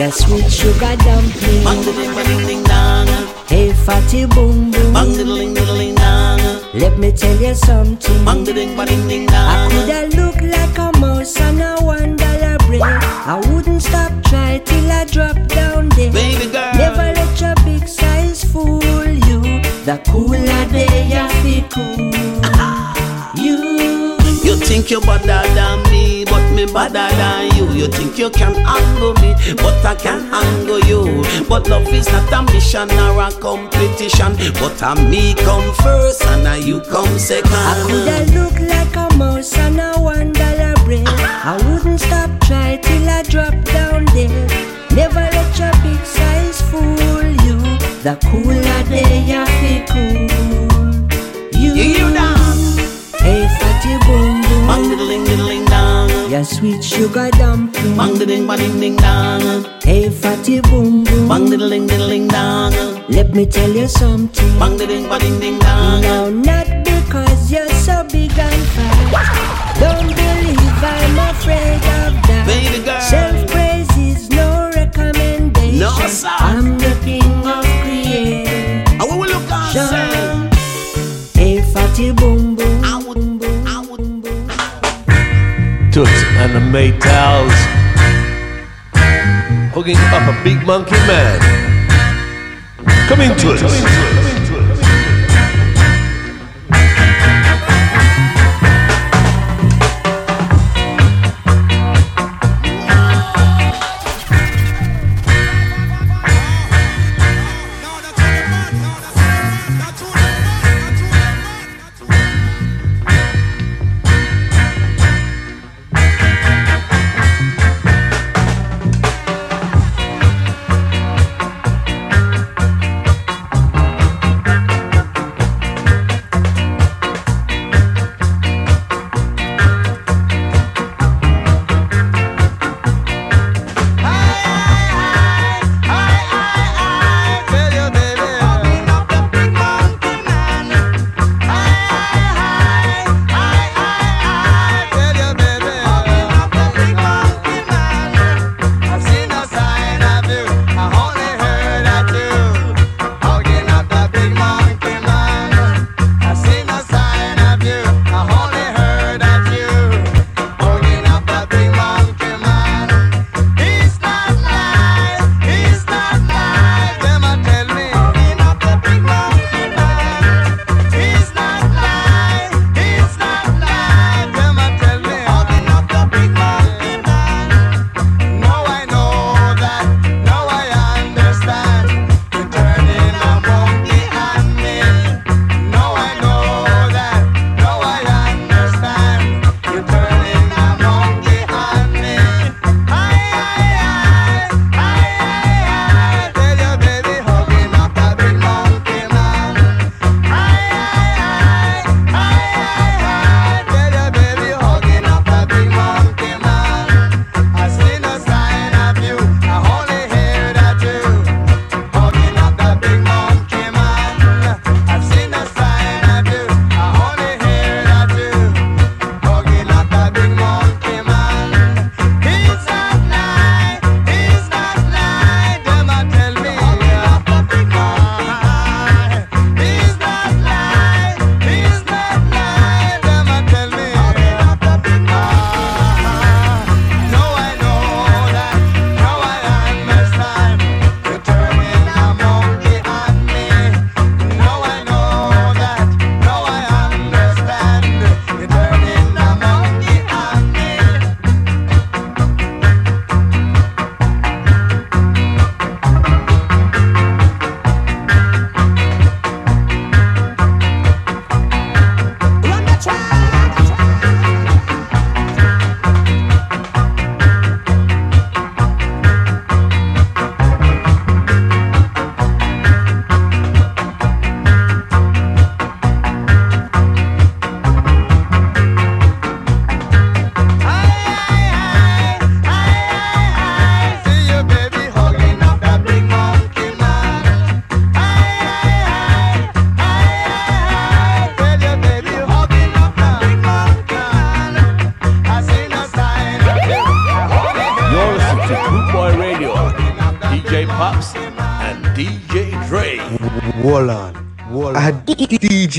Your 0.00 0.10
sweet 0.12 0.50
sugar 0.50 0.96
dumpling. 0.96 1.62
Bang 1.62 1.82
the 1.84 1.92
ding 1.92 2.14
ding 2.24 2.46
ding 2.46 2.62
dong. 2.62 3.06
Hey, 3.46 3.70
fatty 3.74 4.24
boom 4.24 4.70
boom. 4.70 4.94
Bang 4.94 5.12
ling 5.12 5.52
ding 5.52 5.94
dong. 5.94 6.40
Let 6.72 6.98
me 6.98 7.12
tell 7.12 7.36
you 7.36 7.54
something. 7.54 8.24
Bang 8.24 8.42
the 8.44 8.54
ding 8.54 8.74
ding 8.74 9.08
ding 9.08 9.28
I 9.28 9.68
coulda 9.70 10.16
look 10.16 10.40
like 10.40 10.78
a 10.78 10.98
mouse 10.98 11.38
on 11.42 11.60
a 11.60 11.76
one 11.84 12.16
dollar 12.16 12.56
bill. 12.70 12.82
I 12.82 13.42
wouldn't 13.52 13.82
stop 13.82 14.10
try 14.24 14.62
till 14.64 14.90
I 14.90 15.04
drop 15.04 15.36
down 15.48 15.90
there. 15.90 16.10
Baby 16.10 16.50
girl. 16.50 16.72
Never 16.76 17.12
let 17.12 17.38
your 17.38 17.54
big 17.66 17.86
size 17.86 18.42
fool 18.42 18.80
you. 19.28 19.60
The 19.84 20.00
cooler 20.08 20.64
they 20.72 21.12
are 21.12 21.28
be 21.42 21.62
cool. 21.68 22.29
You. 24.60 24.66
You 24.66 24.66
think 24.66 24.90
you're 24.90 25.00
better 25.00 25.54
than 25.54 25.82
me, 25.90 26.24
but 26.24 26.52
me 26.52 26.66
better 26.66 26.92
than 26.92 27.56
you. 27.56 27.70
You 27.72 27.88
think 27.88 28.18
you 28.18 28.30
can 28.30 28.54
handle 28.54 29.14
me, 29.14 29.34
but 29.56 29.84
I 29.84 29.94
can 29.94 30.20
handle 30.30 30.80
you. 30.80 31.24
But 31.48 31.68
love 31.68 31.88
is 31.88 32.06
not 32.12 32.32
a 32.32 32.42
mission 32.52 32.90
or 32.90 33.22
a 33.22 33.32
competition, 33.32 34.36
but 34.60 34.82
I 34.82 34.94
me 35.08 35.34
come 35.34 35.74
first 35.76 36.22
and 36.24 36.46
I 36.46 36.56
you 36.56 36.80
come 36.82 37.18
second. 37.18 37.52
I 37.52 37.82
coulda 37.86 38.38
look 38.38 38.60
like 38.60 38.96
a 38.96 39.16
mouse 39.16 39.58
on 39.58 39.80
a 39.80 39.98
one 39.98 40.32
dollar 40.32 40.74
bill. 40.86 41.04
I 41.06 41.56
wouldn't 41.66 42.00
stop 42.00 42.30
try 42.42 42.76
till 42.76 43.08
I 43.08 43.22
drop 43.22 43.54
down 43.64 44.04
there. 44.06 44.46
Never 44.94 45.20
let 45.20 45.58
your 45.58 45.72
big 45.82 46.04
size 46.04 46.60
fool 46.62 47.24
you. 47.46 47.58
The 48.02 48.18
cooler 48.30 48.82
they 48.84 49.32
are 49.32 49.46
be 49.60 49.84
cool. 49.88 51.60
You. 51.60 51.74
You 51.74 52.10
Your 56.40 56.46
sweet 56.46 56.82
sugar 56.82 57.28
dumpling. 57.32 57.98
Bang 57.98 58.14
the 58.14 58.24
ding 58.24 58.46
ding 58.46 58.80
ding 58.80 58.96
dong. 58.96 59.66
Hey, 59.82 60.08
fatty 60.08 60.62
boom 60.62 61.04
boom. 61.04 61.28
Bang 61.28 61.50
the 61.50 61.58
ling 61.58 61.86
ding 61.86 62.00
ling 62.00 62.28
dong. 62.28 62.72
Let 63.10 63.34
me 63.34 63.44
tell 63.44 63.68
you 63.68 63.86
something. 63.86 64.58
Bang 64.58 64.78
the 64.78 64.86
ding 64.86 65.06
ding 65.06 65.38
ding 65.38 65.58
dong. 65.58 66.00
No, 66.00 66.30
not 66.30 66.66
because 66.82 67.52
you're 67.52 67.68
so 67.68 68.04
big 68.04 68.32
and 68.38 68.62
fat. 68.72 69.76
Don't 69.80 70.16
believe 70.16 70.82
I'm 70.82 71.18
afraid 71.28 71.76
of 72.00 72.12
that. 72.24 72.44
Baby 72.46 72.84
girl. 72.86 73.00
Self 73.02 73.46
praise 73.50 73.94
is 73.98 74.30
no 74.30 74.70
recommendation. 74.74 75.78
No, 75.78 75.92
sir. 76.06 76.30
I'm 76.30 76.78
the 76.78 76.96
and 86.40 86.54
the 86.54 86.78
Maytals 86.78 87.52
hooking 89.74 89.96
up 89.96 90.26
a 90.26 90.42
big 90.42 90.66
monkey 90.66 90.92
man. 91.06 91.38
Coming 93.08 93.36
to 93.36 93.52
us. 93.52 94.29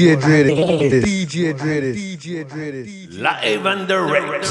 DJ 0.01 0.19
Dre. 0.19 0.89
this. 0.89 1.05
DJ 1.05 1.55
Dre. 1.55 1.79
this. 1.79 1.95
DJ 1.95 2.49
Dre. 2.49 2.71
this. 2.71 3.19
Live 3.19 3.65
and 3.67 3.87
direct. 3.87 4.45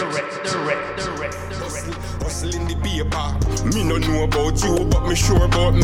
Hustling 2.22 2.68
the 2.68 2.77
paper. 2.78 3.35
Me 3.74 3.82
no 3.82 3.98
know 3.98 4.22
about 4.31 4.62
you, 4.62 4.86
but 4.86 5.09
me 5.09 5.16
sure 5.16 5.44
about 5.44 5.74
me. 5.74 5.82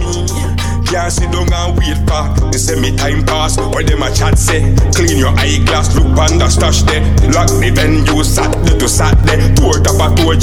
Can't 0.87 1.11
sit 1.11 1.33
down 1.35 1.51
and 1.51 1.75
wait 1.75 1.99
for. 2.07 2.51
They 2.53 2.59
say 2.59 2.79
me 2.79 2.95
time 2.97 3.27
pass, 3.27 3.59
or 3.59 3.83
them 3.83 4.03
a 4.03 4.15
chat 4.15 4.39
say. 4.39 4.63
Clean 4.95 5.19
your 5.19 5.35
eyeglass, 5.35 5.97
look 5.97 6.15
on 6.15 6.39
the 6.39 6.49
stash 6.49 6.83
there. 6.83 7.03
Lock 7.35 7.51
the 7.59 7.73
venue, 7.75 8.23
Saturday 8.23 8.79
to 8.79 8.89
Saturday. 8.89 9.53
Tour 9.59 9.83
top 9.83 9.99
a 9.99 10.15
tour, 10.15 10.36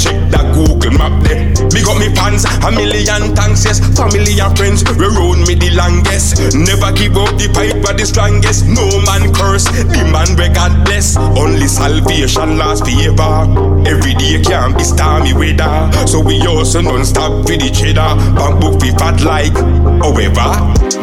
fans, 2.94 3.08
a 3.08 3.18
million 3.18 3.34
thanks, 3.34 3.64
yes. 3.64 3.80
Family 3.96 4.38
and 4.40 4.56
friends, 4.56 4.84
we 4.84 5.06
round 5.06 5.46
me 5.46 5.54
the 5.54 5.70
longest. 5.74 6.54
Never 6.54 6.92
give 6.92 7.16
up 7.16 7.36
the 7.36 7.50
pipe, 7.52 7.82
but 7.82 7.98
the 7.98 8.06
strongest. 8.06 8.66
No 8.66 8.86
man 9.06 9.32
curse, 9.34 9.64
the 9.64 10.04
man 10.12 10.36
we 10.36 10.48
God 10.54 10.84
bless. 10.84 11.16
Only 11.16 11.66
salvation 11.66 12.56
lasts 12.58 12.86
forever. 12.86 13.46
Every 13.86 14.14
day 14.14 14.42
can 14.42 14.76
be 14.76 14.84
stormy 14.84 15.32
weather. 15.34 15.90
So 16.06 16.20
we 16.20 16.40
also 16.46 16.80
non-stop 16.80 17.46
for 17.46 17.56
the 17.56 17.70
cheddar. 17.70 18.14
Bank 18.34 18.60
book 18.60 18.80
we 18.80 18.90
fat 18.92 19.20
like. 19.22 19.56
However, 20.02 20.48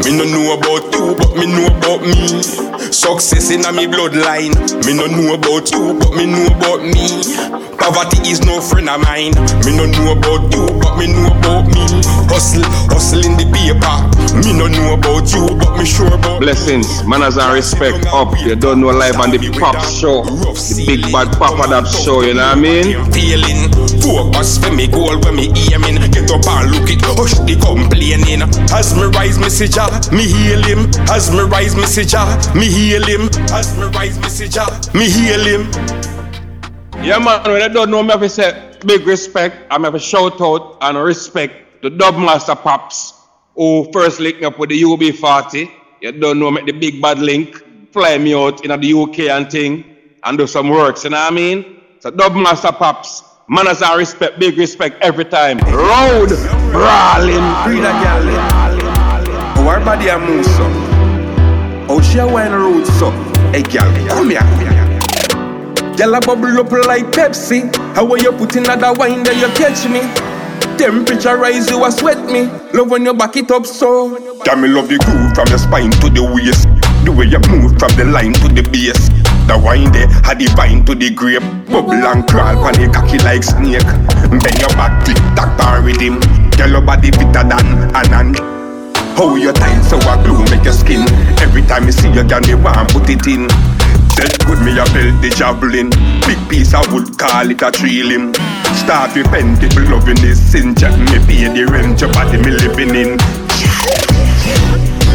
me 0.04 0.12
no 0.16 0.26
know 0.26 0.56
about 0.58 0.88
you, 0.94 1.16
but 1.16 1.36
me 1.36 1.46
know 1.48 1.68
about 1.68 2.02
me. 2.02 2.44
Success 2.92 3.52
in 3.52 3.66
a 3.66 3.72
me 3.72 3.88
bloodline. 3.88 4.56
Me 4.86 4.94
no 4.94 5.08
know 5.08 5.36
about 5.36 5.72
you, 5.72 5.98
but 6.00 6.14
me 6.16 6.26
know 6.26 6.46
about 6.48 6.82
me. 6.84 7.71
Poverty 7.82 8.30
is 8.30 8.46
no 8.46 8.62
friend 8.62 8.90
of 8.90 9.02
mine. 9.02 9.34
Me 9.66 9.74
no 9.74 9.90
know 9.90 10.14
about 10.14 10.54
you, 10.54 10.70
but 10.78 10.98
me 11.02 11.10
know 11.10 11.34
about 11.34 11.66
me. 11.66 11.82
Hustle, 12.30 12.62
hustle 12.94 13.26
in 13.26 13.34
the 13.42 13.50
paper. 13.50 13.98
Me 14.46 14.54
no 14.54 14.70
know 14.70 14.94
about 14.94 15.34
you, 15.34 15.50
but 15.58 15.74
me 15.78 15.86
sure 15.86 16.14
about 16.14 16.40
Blessings, 16.40 17.04
manners 17.10 17.38
and 17.38 17.52
respect 17.54 18.06
up. 18.14 18.38
You 18.38 18.56
don't 18.56 18.82
know 18.82 18.94
live 18.94 19.18
on 19.18 19.32
the 19.32 19.42
pop 19.58 19.82
show. 19.82 20.22
The 20.22 20.84
big 20.86 21.12
bad 21.12 21.34
papa 21.42 21.66
that 21.74 21.90
show, 21.90 22.22
you 22.22 22.36
know 22.38 22.46
what 22.54 22.58
I 22.58 22.62
mean? 22.62 23.02
feeling. 23.10 23.66
Focus 23.98 24.62
for 24.62 24.70
me 24.70 24.86
goal 24.86 25.18
when 25.26 25.42
me 25.42 25.50
aiming. 25.74 25.98
Get 26.14 26.30
up 26.30 26.46
and 26.46 26.70
look 26.70 26.86
it, 26.86 27.02
hush 27.02 27.34
the 27.50 27.58
complaining. 27.58 28.46
As 28.70 28.94
me 28.94 29.10
rise 29.10 29.42
messenger, 29.42 29.90
me 30.14 30.30
heal 30.30 30.62
him. 30.62 30.86
As 31.10 31.34
me 31.34 31.50
rise 31.50 31.76
messenger, 31.76 32.22
me 32.54 32.70
heal 32.70 33.02
him. 33.10 33.26
As 33.50 33.74
me 33.74 33.90
rise 33.90 34.22
messenger, 34.22 34.70
me 34.94 35.10
heal 35.10 35.42
him. 35.42 36.21
Yeah, 37.04 37.18
man, 37.18 37.42
when 37.52 37.64
I 37.64 37.68
don't 37.68 37.90
know, 37.90 38.04
me 38.04 38.12
have 38.12 38.22
to 38.22 38.30
say 38.30 38.78
big 38.86 39.08
respect. 39.08 39.56
I'm 39.72 39.84
have 39.84 39.94
to 39.94 40.00
shout 40.00 40.40
out 40.40 40.78
and 40.82 40.98
respect 41.00 41.82
the 41.82 41.90
Dubmaster 41.90 42.56
Pops 42.56 43.26
who 43.56 43.92
first 43.92 44.20
linked 44.20 44.40
me 44.40 44.46
up 44.46 44.60
with 44.60 44.70
the 44.70 44.80
UB40. 44.80 45.72
You 46.02 46.12
don't 46.12 46.38
know, 46.38 46.52
make 46.52 46.68
the 46.68 46.74
big 46.74 47.02
bad 47.02 47.18
link, 47.18 47.92
fly 47.92 48.20
me 48.20 48.36
out 48.36 48.64
in 48.64 48.80
the 48.80 48.94
UK 48.94 49.32
and 49.32 49.52
thing, 49.52 49.84
and 50.24 50.38
do 50.38 50.46
some 50.46 50.70
works, 50.70 51.04
you 51.04 51.10
know 51.10 51.18
what 51.18 51.34
I 51.34 51.36
mean? 51.36 51.82
So 52.00 52.12
Dubmaster 52.12 52.72
Pops, 52.78 53.24
manners 53.50 53.82
and 53.82 53.98
respect, 53.98 54.40
big 54.40 54.58
respect 54.60 55.02
every 55.02 55.26
time. 55.26 55.58
Road, 55.58 56.30
brawling. 56.72 57.42
Breed 57.66 57.80
a 57.80 57.92
gal 57.98 58.22
How 59.56 59.68
oh, 59.68 59.70
her 59.70 59.84
body 59.84 60.08
a 60.08 60.20
move 60.20 60.46
so 60.46 60.66
oh, 61.90 62.00
How 62.00 62.02
she 62.02 62.20
a 62.20 62.28
wine 62.28 62.52
road 62.52 62.86
so 62.86 63.10
Hey 63.52 63.64
gal, 63.64 63.92
come 64.08 64.30
here 64.30 64.81
Gal 66.02 66.16
a 66.16 66.20
bubble 66.20 66.58
up 66.58 66.72
like 66.90 67.06
Pepsi. 67.14 67.70
How 67.94 68.04
when 68.04 68.24
you 68.24 68.32
put 68.32 68.56
in 68.56 68.68
other 68.68 68.92
wine 68.98 69.22
then 69.22 69.38
you 69.38 69.46
catch 69.54 69.86
me? 69.86 70.02
Temperature 70.76 71.38
rise, 71.38 71.70
you 71.70 71.86
a 71.86 71.92
sweat 71.92 72.18
me. 72.26 72.50
Love 72.74 72.90
when 72.90 73.06
you 73.06 73.14
back 73.14 73.38
it 73.38 73.52
up 73.52 73.68
so. 73.68 74.18
Damn 74.44 74.64
me 74.64 74.68
love 74.68 74.90
the 74.90 74.98
groove 74.98 75.30
from 75.38 75.46
the 75.54 75.60
spine 75.62 75.92
to 76.02 76.10
the 76.10 76.26
waist? 76.26 76.66
The 77.06 77.12
way 77.14 77.30
you 77.30 77.38
move 77.54 77.78
from 77.78 77.94
the 78.02 78.10
line 78.10 78.34
to 78.34 78.50
the 78.50 78.66
base. 78.74 79.14
The 79.46 79.54
wine 79.54 79.92
there, 79.92 80.10
had 80.26 80.40
the 80.40 80.50
vine 80.58 80.84
to 80.90 80.96
the 80.96 81.14
grape. 81.14 81.46
Bubble 81.70 81.94
and 81.94 82.26
crawl, 82.26 82.58
pan 82.66 82.82
the 82.82 82.90
cocky 82.90 83.20
like 83.22 83.46
snake. 83.46 83.86
Bend 84.42 84.58
your 84.58 84.74
back, 84.74 85.06
tick 85.06 85.22
tack 85.38 85.54
bar 85.54 85.86
rhythm. 85.86 86.18
Girl 86.58 86.70
your 86.70 86.82
body 86.82 87.12
fitter 87.14 87.46
than 87.46 87.94
an 87.94 88.10
ant. 88.10 88.40
How 89.14 89.36
your 89.36 89.54
time 89.54 89.84
so 89.84 90.02
a 90.02 90.18
glue 90.26 90.50
make 90.50 90.66
your 90.66 90.74
skin? 90.74 91.06
Every 91.46 91.62
time 91.62 91.86
you 91.86 91.94
see 91.94 92.10
you 92.10 92.26
girl 92.26 92.42
me 92.42 92.58
want 92.58 92.90
put 92.90 93.06
it 93.06 93.28
in 93.30 93.46
Said 94.22 94.38
good 94.46 94.62
me 94.62 94.78
a 94.78 94.86
build 94.94 95.18
the 95.18 95.34
javelin 95.34 95.90
Big 96.30 96.38
piece 96.46 96.78
of 96.78 96.86
wood 96.94 97.18
call 97.18 97.50
it 97.50 97.58
a 97.66 97.74
tree 97.74 98.06
limb 98.06 98.30
Start 98.78 99.18
repent 99.18 99.58
people 99.58 99.82
loving 99.90 100.22
this 100.22 100.38
sin 100.38 100.78
Check 100.78 100.94
me 101.10 101.18
pay 101.26 101.50
the 101.50 101.66
rent 101.66 101.98
your 101.98 102.14
body 102.14 102.38
me 102.38 102.54
living 102.54 102.94
in 102.94 103.18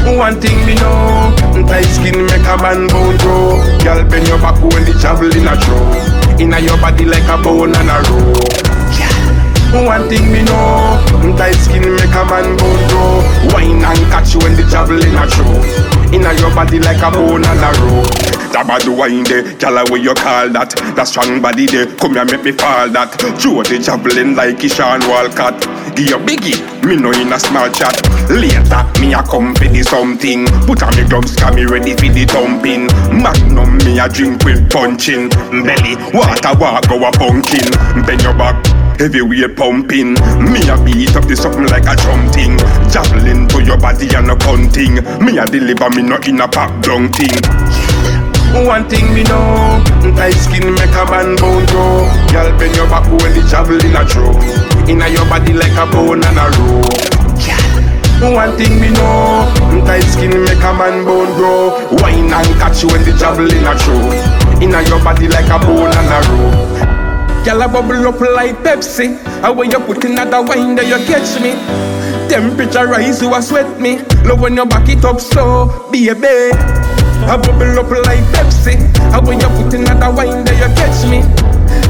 one 0.06 0.40
thing 0.40 0.54
me 0.64 0.74
know, 0.78 1.34
tight 1.66 1.82
skin 1.82 2.14
make 2.14 2.46
a 2.46 2.54
man 2.62 2.86
bone 2.86 3.18
grow. 3.18 3.58
Girl 3.82 4.06
bend 4.06 4.28
your 4.28 4.38
back 4.38 4.54
when 4.62 4.86
the 4.86 4.94
javelin 5.02 5.50
a 5.50 5.58
throw. 5.58 6.38
Inna 6.38 6.60
your 6.60 6.78
body 6.78 7.04
like 7.04 7.26
a 7.26 7.34
bone 7.42 7.74
and 7.74 7.90
a 7.90 7.98
row. 8.06 9.82
One 9.82 10.08
thing 10.08 10.30
me 10.30 10.46
know, 10.46 11.02
tight 11.34 11.58
skin 11.58 11.82
make 11.82 12.14
a 12.14 12.22
man 12.22 12.54
bone 12.54 12.86
grow. 12.86 13.18
Wine 13.50 13.82
and 13.82 13.98
catch 14.06 14.34
you 14.34 14.40
when 14.46 14.54
the 14.54 14.62
javelin 14.70 15.10
a 15.18 15.26
throw. 15.26 16.14
Inna 16.14 16.32
your 16.38 16.54
body 16.54 16.78
like 16.78 17.02
a 17.02 17.10
bone 17.10 17.42
and 17.44 17.58
a 17.58 17.70
row. 17.82 18.35
Dabba 18.56 18.80
the 18.80 18.90
wine 18.90 19.22
there, 19.24 19.44
gyal 19.60 19.84
what 19.90 20.00
you 20.00 20.14
call 20.14 20.48
that? 20.56 20.72
That 20.96 21.04
strong 21.04 21.42
body 21.44 21.66
there, 21.68 21.84
come 22.00 22.16
here 22.16 22.24
make 22.24 22.40
me 22.40 22.52
fall 22.56 22.88
that. 22.88 23.12
Throw 23.36 23.60
the 23.60 23.76
javelin 23.76 24.32
like 24.32 24.64
Ishan 24.64 25.04
Walcott. 25.04 25.60
Give 25.92 26.08
you 26.08 26.16
biggie, 26.24 26.56
me 26.80 26.96
know 26.96 27.12
in 27.12 27.36
a 27.36 27.38
small 27.38 27.68
chat. 27.68 27.92
Later, 28.32 28.80
me 28.96 29.12
a 29.12 29.20
come 29.20 29.52
for 29.52 29.68
the 29.68 29.84
something. 29.84 30.48
Put 30.64 30.80
on 30.80 30.96
me 30.96 31.04
gloves, 31.04 31.36
got 31.36 31.52
me 31.52 31.68
ready 31.68 31.92
for 32.00 32.08
the 32.08 32.24
thumping. 32.24 32.88
Magnum 33.12 33.76
me 33.84 34.00
a 34.00 34.08
drink 34.08 34.40
with 34.48 34.64
punching. 34.72 35.28
Belly, 35.60 36.00
water 36.16 36.56
walk 36.56 36.88
go 36.88 36.96
a 37.04 37.12
pumpkin. 37.12 37.68
Bend 38.08 38.24
your 38.24 38.32
back. 38.40 38.56
heavy 38.96 39.20
Heavyweight 39.20 39.52
pumping, 39.52 40.16
me 40.48 40.64
a 40.72 40.80
beat 40.80 41.12
up 41.12 41.28
the 41.28 41.36
something 41.36 41.68
like 41.68 41.84
a 41.84 41.92
drum 41.92 42.24
thing. 42.32 42.56
Javelin 42.88 43.44
to 43.52 43.60
your 43.60 43.76
body 43.76 44.08
and 44.16 44.32
a 44.32 44.36
punting. 44.40 45.04
Me 45.20 45.36
a 45.36 45.44
deliver 45.44 45.92
me 45.92 46.08
not 46.08 46.24
in 46.24 46.40
a 46.40 46.48
pop 46.48 46.72
dung 46.80 47.12
thing. 47.12 47.36
One 48.54 48.88
thing 48.88 49.12
me 49.14 49.22
know, 49.24 49.82
tight 50.16 50.32
skin 50.32 50.74
make 50.74 50.94
a 50.94 51.04
man 51.10 51.36
bone 51.36 51.66
grow. 51.66 52.08
Girl 52.32 52.50
bend 52.58 52.74
your 52.76 52.88
back 52.88 53.04
when 53.08 53.32
the 53.34 53.46
javelin 53.48 53.94
a 53.94 54.04
throw. 54.06 54.32
Inna 54.88 55.08
your 55.08 55.24
body 55.26 55.52
like 55.52 55.76
a 55.76 55.86
bone 55.90 56.22
and 56.24 56.38
a 56.38 56.46
row. 56.58 56.82
One 58.32 58.56
thing 58.56 58.80
me 58.80 58.88
know, 58.90 59.44
tight 59.84 60.00
skin 60.02 60.30
make 60.44 60.62
a 60.64 60.72
man 60.72 61.04
bone 61.04 61.32
grow. 61.36 61.86
Wine 62.02 62.32
and 62.32 62.48
catch 62.58 62.82
you 62.82 62.88
when 62.88 63.04
the 63.04 63.12
javelin 63.18 63.64
a 63.64 63.76
throw. 63.78 64.60
Inna 64.60 64.82
your 64.88 65.02
body 65.04 65.28
like 65.28 65.48
a 65.50 65.58
bone 65.60 65.92
and 65.92 66.10
a 66.10 66.18
row. 66.32 67.44
Gyal 67.44 67.64
a 67.64 67.68
bubble 67.68 68.08
up 68.08 68.20
like 68.20 68.56
Pepsi. 68.64 69.16
And 69.44 69.56
when 69.56 69.70
you 69.70 69.78
put 69.80 70.04
in 70.04 70.18
other 70.18 70.42
wine, 70.42 70.74
then 70.74 70.88
you 70.88 71.06
catch 71.06 71.40
me. 71.40 71.52
Temperature 72.28 72.86
rise, 72.88 73.22
you 73.22 73.32
a 73.34 73.40
sweat 73.40 73.78
me. 73.80 73.98
Love 74.24 74.40
when 74.40 74.56
you 74.56 74.66
back 74.66 74.88
it 74.88 75.04
up 75.04 75.20
so, 75.20 75.88
baby. 75.92 76.50
I 77.24 77.36
bubble 77.40 77.78
up 77.80 77.90
like 78.04 78.24
Pepsi. 78.36 78.76
And 79.14 79.26
when 79.26 79.40
you 79.40 79.48
put 79.56 79.72
in 79.72 79.88
other 79.88 80.12
wine, 80.12 80.44
there, 80.44 80.60
you 80.60 80.70
catch 80.76 81.06
me. 81.08 81.24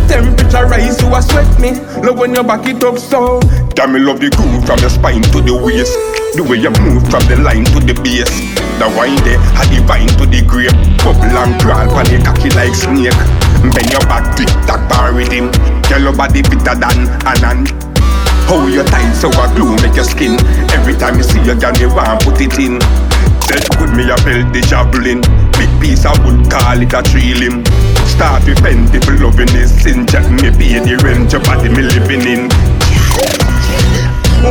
Temperature 0.06 0.66
rise, 0.66 1.02
you 1.02 1.10
a 1.10 1.20
sweat 1.20 1.50
me. 1.58 1.74
Love 2.00 2.18
when 2.18 2.34
you 2.34 2.42
back 2.42 2.66
it 2.66 2.82
up 2.84 2.98
so. 2.98 3.40
Damn 3.74 3.92
me 3.92 4.00
love 4.00 4.20
the 4.20 4.30
groove 4.30 4.64
from 4.64 4.78
the 4.78 4.88
spine 4.88 5.22
to 5.34 5.42
the 5.42 5.52
waist. 5.52 5.98
The 6.38 6.44
way 6.46 6.62
you 6.62 6.70
move 6.84 7.02
from 7.10 7.24
the 7.26 7.36
line 7.42 7.66
to 7.74 7.80
the 7.82 7.94
base. 8.00 8.30
The 8.78 8.86
wine 8.94 9.16
there, 9.24 9.40
had 9.56 9.72
the 9.72 9.80
vine 9.88 10.08
to 10.20 10.24
the 10.28 10.44
grape. 10.46 10.76
Bubble 11.02 11.32
and 11.32 11.56
crawl, 11.60 11.88
pan 11.90 12.06
the 12.06 12.22
cocky 12.22 12.52
like 12.54 12.76
snake. 12.76 13.16
Bend 13.74 13.90
your 13.90 14.04
back, 14.06 14.36
tick 14.36 14.48
tack 14.68 14.84
bar 14.88 15.12
rhythm. 15.12 15.50
Girl 15.88 16.12
your 16.12 16.16
body 16.16 16.42
fitter 16.44 16.76
than 16.76 17.08
an 17.26 17.42
ant. 17.42 17.68
How 18.46 18.62
your 18.68 18.84
tight 18.84 19.10
so 19.16 19.26
I 19.32 19.50
glue 19.56 19.74
make 19.82 19.96
your 19.96 20.06
skin. 20.06 20.38
Every 20.70 20.94
time 20.94 21.16
you 21.18 21.24
see 21.24 21.42
your 21.42 21.56
girl, 21.56 21.74
you 21.76 21.90
want 21.90 22.22
put 22.22 22.38
it 22.40 22.54
in. 22.62 22.78
Said 23.44 23.64
good 23.76 23.92
me 23.92 24.08
a 24.08 24.16
build 24.24 24.54
the 24.56 24.64
javelin. 24.64 25.20
Big 25.60 25.70
piece 25.80 26.04
of 26.04 26.16
wood, 26.24 26.48
call 26.48 26.80
it 26.80 26.92
a 26.92 27.02
tree 27.02 27.34
limb. 27.36 27.64
Start 28.08 28.44
repent 28.48 28.92
people 28.92 29.20
loving 29.20 29.52
this 29.52 29.70
sin. 29.82 30.06
Check 30.06 30.24
me 30.30 30.48
pay 30.48 30.80
the 30.80 30.96
rent, 31.04 31.32
your 31.32 31.42
body 31.44 31.68
me 31.68 31.82
living 31.82 32.24
in. 32.24 32.48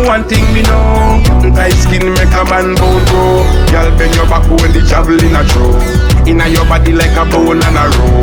One 0.06 0.28
thing 0.28 0.44
me 0.54 0.62
know, 0.64 1.22
tight 1.56 1.74
skin 1.74 2.12
make 2.14 2.34
a 2.34 2.44
man 2.50 2.76
bone 2.76 3.06
grow. 3.10 3.46
Girl 3.72 3.90
bend 3.98 4.14
your 4.16 4.26
back 4.28 4.44
when 4.50 4.74
the 4.74 4.82
javelin 4.82 5.36
a 5.36 5.44
throw. 5.46 5.78
Inna 6.28 6.48
your 6.50 6.66
body 6.66 6.92
like 6.92 7.16
a 7.16 7.24
bone 7.26 7.62
and 7.64 7.78
a 7.78 7.86
row. 7.96 8.22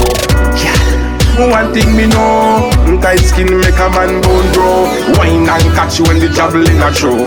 One 1.48 1.72
thing 1.72 1.96
me 1.96 2.06
know, 2.08 2.70
tight 3.00 3.24
skin 3.24 3.48
make 3.58 3.78
a 3.78 3.88
man 3.90 4.20
bone 4.20 4.52
grow. 4.52 4.84
Wine 5.16 5.48
and 5.48 5.64
catch 5.74 5.98
you 5.98 6.04
when 6.04 6.18
the 6.18 6.28
javelin 6.28 6.82
a 6.82 6.92
throw. 6.92 7.26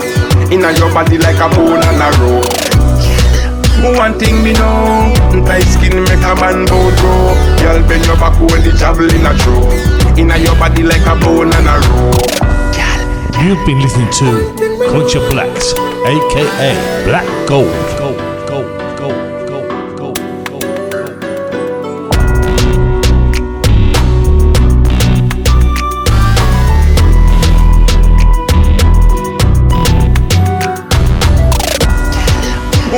Inna 0.52 0.70
your 0.78 0.92
body 0.92 1.18
like 1.18 1.40
a 1.40 1.48
bone 1.56 1.82
and 1.82 2.02
a 2.02 2.08
row. 2.20 2.65
One 3.82 4.18
thing 4.18 4.42
me 4.42 4.52
know, 4.52 5.12
tight 5.46 5.62
skin 5.62 6.02
make 6.04 6.24
a 6.24 6.34
man 6.40 6.66
bend 7.88 8.04
your 8.06 8.16
back 8.16 8.38
when 8.40 8.62
the 8.62 8.72
a 9.24 9.34
your 10.38 10.56
body 10.56 10.82
like 10.82 11.06
a 11.06 11.14
bone 11.20 11.52
and 11.52 11.66
a 11.68 11.76
row. 11.88 12.12
You've 13.42 13.64
been 13.66 13.80
listening 13.80 14.10
to 14.18 14.88
Culture 14.90 15.20
Blacks, 15.30 15.72
aka 16.04 17.04
Black. 17.04 17.26
Gold, 17.46 17.70
gold, 17.98 18.18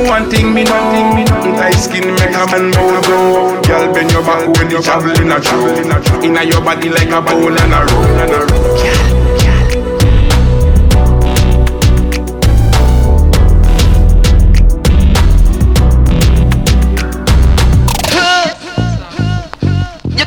One 0.06 0.30
thing 0.30 0.54
me 0.54 0.64
know, 0.64 1.22
tight 1.58 1.72
skin 1.72 2.14
make 2.14 2.30
a 2.30 2.46
man 2.46 2.70
bold 2.72 3.04
grow. 3.04 3.60
Girl 3.62 3.92
bend 3.92 4.12
your 4.12 4.22
back 4.22 4.48
when 4.56 4.70
you 4.70 4.80
travel 4.82 5.10
in 5.10 5.30
a 5.30 5.42
show. 5.42 6.22
Inna 6.22 6.44
your 6.44 6.62
body 6.62 6.88
like 6.88 7.10
a 7.10 7.20
bone 7.20 7.58
and 7.58 7.72
a 7.72 7.84
roll 7.92 9.18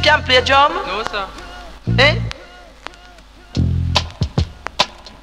can 0.02 0.23
play 0.23 0.41
drum? 0.41 0.90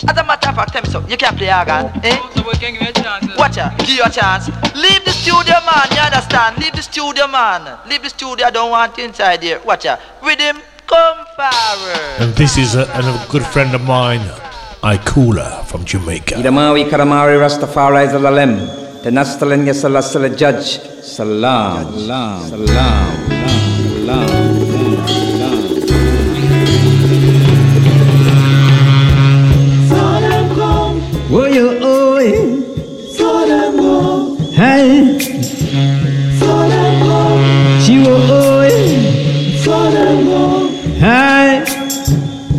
As 0.09 0.17
a 0.17 0.25
matter 0.25 0.49
of 0.49 0.57
fact, 0.57 0.73
tell 0.73 0.83
me 0.83 0.89
so. 0.89 1.01
You 1.07 1.19
can't 1.19 1.37
play 1.37 1.53
organ, 1.53 1.93
eh? 2.03 2.17
No, 2.17 2.31
sir, 2.33 2.43
but 2.43 2.59
can 2.59 2.73
give 2.73 2.81
me 2.81 2.89
a 2.89 2.93
chance. 2.93 3.29
Watch 3.37 3.57
ya, 3.59 3.69
give 3.79 3.91
you 3.91 4.05
a 4.05 4.11
chance. 4.11 4.49
Leave 4.75 5.05
the 5.05 5.13
studio, 5.13 5.57
man. 5.69 5.87
You 5.93 6.01
understand? 6.01 6.57
Leave 6.59 6.73
the 6.73 6.83
studio, 6.83 7.27
man. 7.29 7.79
Leave 7.89 8.03
the 8.03 8.09
studio. 8.09 8.47
I 8.47 8.51
don't 8.51 8.71
want 8.71 8.97
you 8.97 9.05
inside 9.05 9.43
here. 9.43 9.61
Watch 9.67 9.85
ya. 9.85 9.99
With 10.23 10.41
him, 10.41 10.57
come 10.87 11.19
forward. 11.37 12.21
And 12.21 12.33
this 12.35 12.57
is 12.57 12.75
a, 12.75 12.85
a 12.89 13.27
good 13.29 13.45
friend 13.45 13.75
of 13.75 13.83
mine, 13.83 14.21
Ikula 14.83 15.65
from 15.67 15.85
Jamaica. 15.85 16.37
Idamawi 16.37 16.89
Karamari 16.89 17.37
Rastafari 17.39 18.09
Zalalem. 18.09 18.53
Tenastalin 19.03 19.67
Yasalasala 19.69 20.35
Judge. 20.37 20.81
Salam. 21.05 21.93
Salam. 21.93 22.49
Salam. 22.49 23.29
Salam. 24.07 24.78
Hey. 34.59 35.17
She 37.85 37.99
will 38.01 38.63
eh. 38.63 38.99
Hey. 40.99 41.65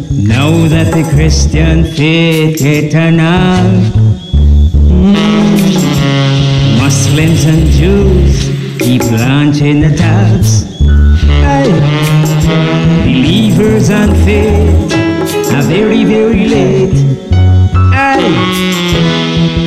Know 0.10 0.70
that 0.70 0.94
the 0.94 1.04
Christian 1.14 1.84
faith 1.84 2.62
eternal, 2.62 3.66
Muslims 6.80 7.44
and 7.44 7.68
Jews 7.68 8.48
keep 8.80 9.04
launching 9.12 9.84
attacks. 9.84 10.64
Hey. 11.44 11.68
Believers 13.04 13.90
and 13.90 14.16
faith 14.24 14.94
are 15.52 15.64
very, 15.64 16.06
very 16.06 16.48
late. 16.48 16.96
Hey. 17.92 18.24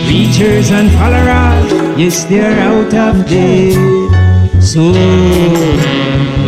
Preachers 0.06 0.70
and 0.70 0.90
followers, 0.92 1.81
yes, 1.96 2.24
they're 2.24 2.58
out 2.60 2.94
of 2.94 3.26
date. 3.28 3.74
So, 4.60 4.92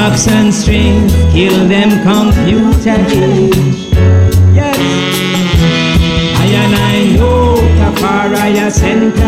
Ox 0.08 0.26
and 0.28 0.52
strings 0.52 1.12
kill 1.32 1.68
them 1.68 1.90
computer 2.02 2.98
age. 3.12 3.86
Yes, 4.58 4.78
I 6.40 6.46
and 6.62 6.74
I 6.74 7.16
know 7.16 7.56
Tafaraya 7.78 8.70
center 8.72 9.27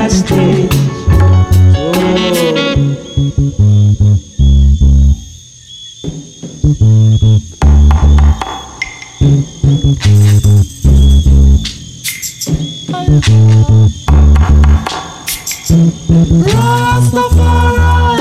Rastafari 16.31 18.21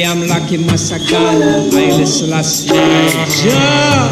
Am 0.04 0.28
lucky 0.28 0.58
masakan. 0.58 1.70
I 1.74 1.92
listen 1.98 2.30
last 2.30 2.68
Jah. 2.68 4.10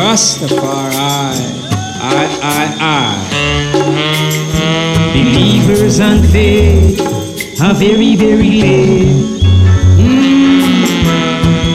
Rastafari. 0.00 1.64
I, 2.00 2.28
I, 2.42 2.64
I. 2.80 3.44
Believers 5.14 6.00
and 6.00 6.24
faith 6.28 7.00
are 7.60 7.74
very, 7.74 8.16
very 8.16 8.50
late. 8.50 9.08
Mm. 9.96 10.62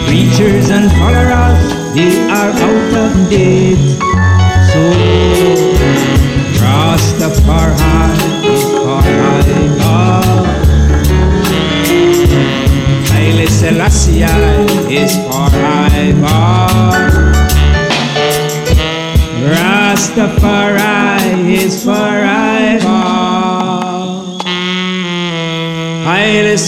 Preachers 0.07 0.69
and 0.69 0.91
followers, 0.91 1.73
they 1.95 2.19
are 2.29 2.51
out 2.51 2.93
of 2.93 3.29
date. 3.29 3.97
So, 4.71 5.38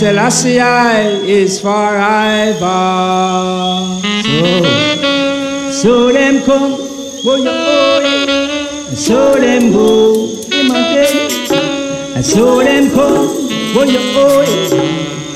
Selassie 0.02 0.58
is 1.28 1.60
forever. 1.62 2.60
So, 4.24 5.72
so 5.72 6.12
them 6.12 6.42
come, 6.44 6.76
so 8.96 9.34
them 9.36 9.72
go, 9.72 10.11
so 12.32 12.64
them 12.64 12.90
come, 12.92 13.28
boy, 13.74 13.92
boy, 14.14 14.46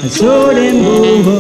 and 0.02 0.10
so 0.10 0.54
them 0.54 0.82
go. 0.82 1.36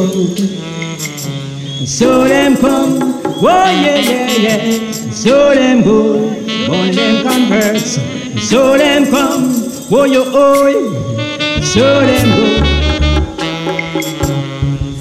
And 1.80 1.88
so 1.88 2.26
them 2.26 2.58
come, 2.58 3.00
oh 3.24 3.70
yeah, 3.72 3.96
yeah, 3.96 4.32
yeah. 4.32 4.58
And 4.58 5.14
so 5.14 5.56
them 5.56 5.82
go, 5.82 6.28
of 6.28 6.94
them 6.94 7.24
converts. 7.24 7.98
And 7.98 8.42
so 8.42 8.78
them 8.78 9.06
come, 9.10 9.54
oh 9.94 10.04
yo, 10.04 10.24
oh 10.28 10.68
yeah. 10.68 11.62
So 11.62 12.02
them 12.02 12.30
go. 12.36 12.48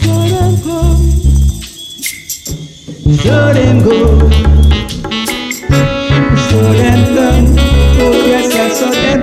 So 0.02 0.14
them 0.31 0.55
come. 0.62 1.02
So 3.18 3.52
them 3.52 3.82
go. 3.82 4.44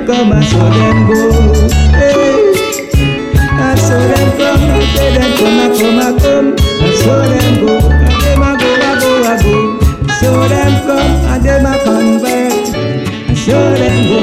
Come, 0.06 0.32
I 0.32 0.44
saw 0.44 0.70
them 0.70 1.08
go. 1.08 1.32
Hey. 1.92 2.52
I 3.54 3.76
saw 3.76 4.00
them 4.00 4.30
come, 4.38 4.64
I 4.70 4.82
saw 4.94 5.08
them 5.16 5.32
come, 5.38 5.60
I 5.60 5.68
come, 5.78 6.00
I 6.00 6.20
come. 6.20 6.56
I 6.58 6.94
saw 6.96 7.20
them 7.26 7.56
go, 7.66 7.74
and 7.78 8.22
them 8.22 8.42
a 8.42 8.58
go, 8.58 8.70
I 8.74 9.00
go, 9.00 9.12
I 9.24 9.36
go. 9.44 9.58
I 10.04 10.20
saw 10.20 10.48
them 10.48 10.74
come, 10.88 11.14
and 11.32 11.42
them 11.46 11.66
a 11.66 11.68
convert. 11.84 12.66
I 13.30 13.34
saw 13.36 13.74
them 13.74 13.98
go. 14.10 14.22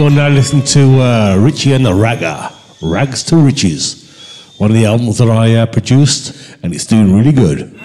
You're 0.00 0.10
now 0.10 0.28
listening 0.28 0.64
to 0.66 1.00
uh, 1.00 1.36
Richie 1.38 1.72
and 1.72 1.84
the 1.84 1.92
Ragga, 1.92 2.52
Rags 2.82 3.22
to 3.24 3.36
Riches, 3.36 4.54
one 4.58 4.70
of 4.70 4.76
the 4.76 4.86
albums 4.86 5.18
that 5.18 5.28
I 5.30 5.54
uh, 5.56 5.66
produced, 5.66 6.34
and 6.62 6.74
it's 6.74 6.86
doing 6.86 7.14
really 7.14 7.32
good. 7.32 7.79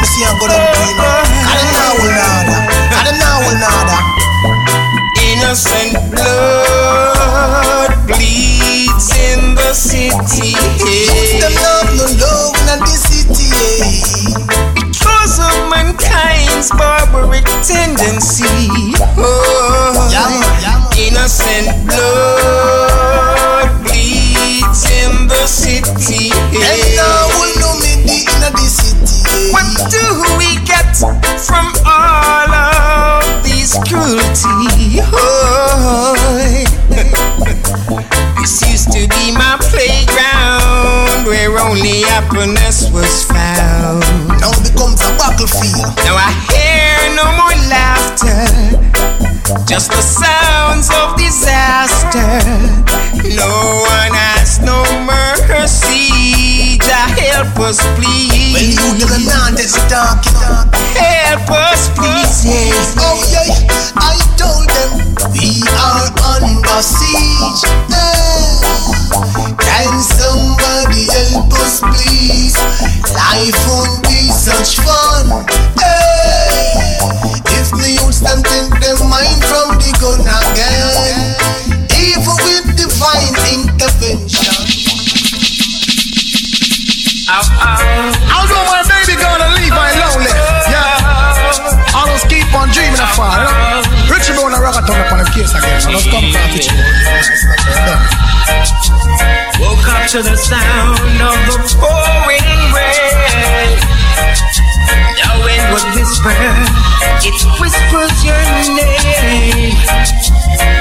Me 0.00 0.06
see 0.06 0.22
I 0.22 0.30
go 0.38 0.46
down 0.46 0.62
to 0.62 0.78
you 0.86 0.94
know. 0.94 1.10
I 1.42 1.58
don't 1.58 1.74
know 1.74 1.90
will 1.98 2.14
nada. 2.14 2.56
I 2.94 3.02
don't 3.02 3.18
know 3.18 3.42
nada. 3.58 3.98
Innocent 5.26 5.98
blood 6.10 7.90
bleeds 8.06 9.10
in 9.18 9.54
the 9.54 9.74
city. 9.74 10.54
Them 11.40 11.54
love 11.58 11.90
no 11.98 12.06
love 12.22 12.54
in 12.62 12.78
the 12.78 12.94
city. 12.94 13.50
Because 14.74 15.38
of 15.42 15.54
mankind's 15.70 16.70
barbaric 16.70 17.46
tendency. 17.66 18.94
Oh, 19.18 20.06
innocent 20.98 21.86
blood 21.86 23.68
bleeds 23.82 24.86
in 24.90 25.26
the 25.26 25.46
city. 25.46 26.30
Now 26.94 27.57
What 29.50 29.90
do 29.90 30.04
we 30.36 30.56
get 30.66 30.96
from 31.40 31.72
all 31.86 32.52
of 32.52 33.44
these 33.44 33.74
cruelty? 33.88 35.00
Oh, 35.10 36.14
this 38.36 38.62
used 38.70 38.92
to 38.92 39.08
be 39.08 39.32
my 39.32 39.56
playground 39.60 40.27
where 41.50 41.64
only 41.64 42.02
happiness 42.02 42.90
was 42.92 43.24
found. 43.24 44.04
Now 44.40 44.50
it 44.52 44.72
becomes 44.72 45.00
a 45.00 45.12
battlefield. 45.16 45.96
Now 46.04 46.16
I 46.16 46.30
hear 46.48 47.16
no 47.16 47.26
more 47.36 47.56
laughter, 47.68 48.44
just 49.64 49.90
the 49.90 50.02
sounds 50.02 50.90
of 50.90 51.16
disaster. 51.16 52.40
No 53.36 53.84
one 53.84 54.12
has 54.14 54.60
no 54.60 54.84
mercy. 55.04 56.78
Jah 56.84 57.08
help 57.16 57.58
us, 57.60 57.80
please. 57.96 58.52
When 58.52 58.68
you 58.72 58.98
to 59.00 59.06
the 59.06 59.20
Nantes 59.28 59.74
talking, 59.88 60.36
help 60.96 61.50
us, 61.50 61.88
please. 61.96 62.94
Oh 62.98 63.20
yeah, 63.32 63.67
to 100.18 100.30
the 100.30 100.36
sound 100.36 100.98
of 101.22 101.38
the 101.46 101.58
pouring 101.78 102.58
rain. 102.74 103.78
The 105.14 105.30
wind 105.46 105.62
would 105.70 105.86
whisper, 105.94 106.34
it 107.22 107.38
whispers 107.62 108.16
your 108.26 108.42
name. 108.74 109.78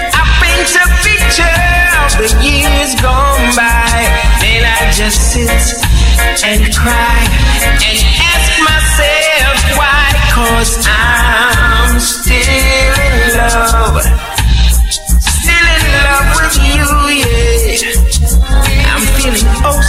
I 0.10 0.24
paint 0.42 0.74
a 0.74 0.86
picture 1.06 1.54
of 2.02 2.18
the 2.18 2.30
years 2.42 2.98
gone 3.00 3.54
by. 3.54 4.10
Then 4.42 4.66
I 4.66 4.90
just 4.92 5.34
sit 5.34 5.54
and 6.44 6.74
cry 6.74 7.07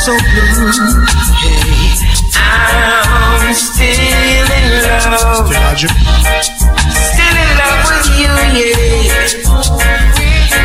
so 0.08 0.16
blue. 0.16 0.72
Hey, 1.36 1.92
I'm 2.32 3.52
still 3.52 4.48
in 4.56 4.80
love. 4.88 5.52
Still 5.76 7.36
in 7.36 7.50
love 7.60 7.84
with 7.84 8.08
you, 8.16 8.32
yeah. 8.56 9.36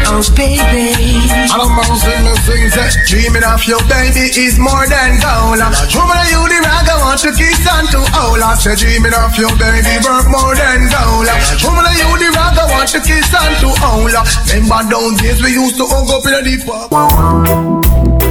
Oh, 0.07 0.23
baby. 0.37 0.95
I 0.95 1.59
don't 1.59 1.75
mind 1.75 1.91
singing 1.99 2.39
things 2.47 2.71
that 2.79 2.95
dreaming 3.03 3.43
of 3.43 3.67
your 3.67 3.83
baby 3.91 4.31
is 4.31 4.55
more 4.55 4.87
than 4.87 5.19
gold. 5.19 5.59
Woman, 5.59 6.23
you 6.31 6.39
the 6.47 6.63
rag, 6.63 6.87
I 6.87 6.95
want 7.03 7.19
to 7.27 7.35
kiss 7.35 7.67
and 7.67 7.87
to 7.91 7.99
hold. 8.15 8.39
I 8.39 8.55
said 8.55 8.79
dreaming 8.79 9.11
of 9.11 9.35
your 9.35 9.51
baby 9.59 9.99
worth 10.07 10.31
more 10.31 10.55
than 10.55 10.87
gold. 10.87 11.27
Woman, 11.67 11.91
you 11.99 12.07
the 12.15 12.31
rag, 12.31 12.55
I 12.55 12.71
want 12.71 12.87
to 12.95 13.03
kiss 13.03 13.27
and 13.27 13.59
to 13.59 13.75
hold. 13.75 14.15
Remember 14.55 14.87
those 14.87 15.19
days 15.19 15.43
we 15.43 15.51
used 15.51 15.75
to 15.75 15.85
hug 15.89 16.07
up 16.15 16.23
in 16.31 16.31
the 16.31 16.41
deep 16.47 16.63
park. 16.63 17.82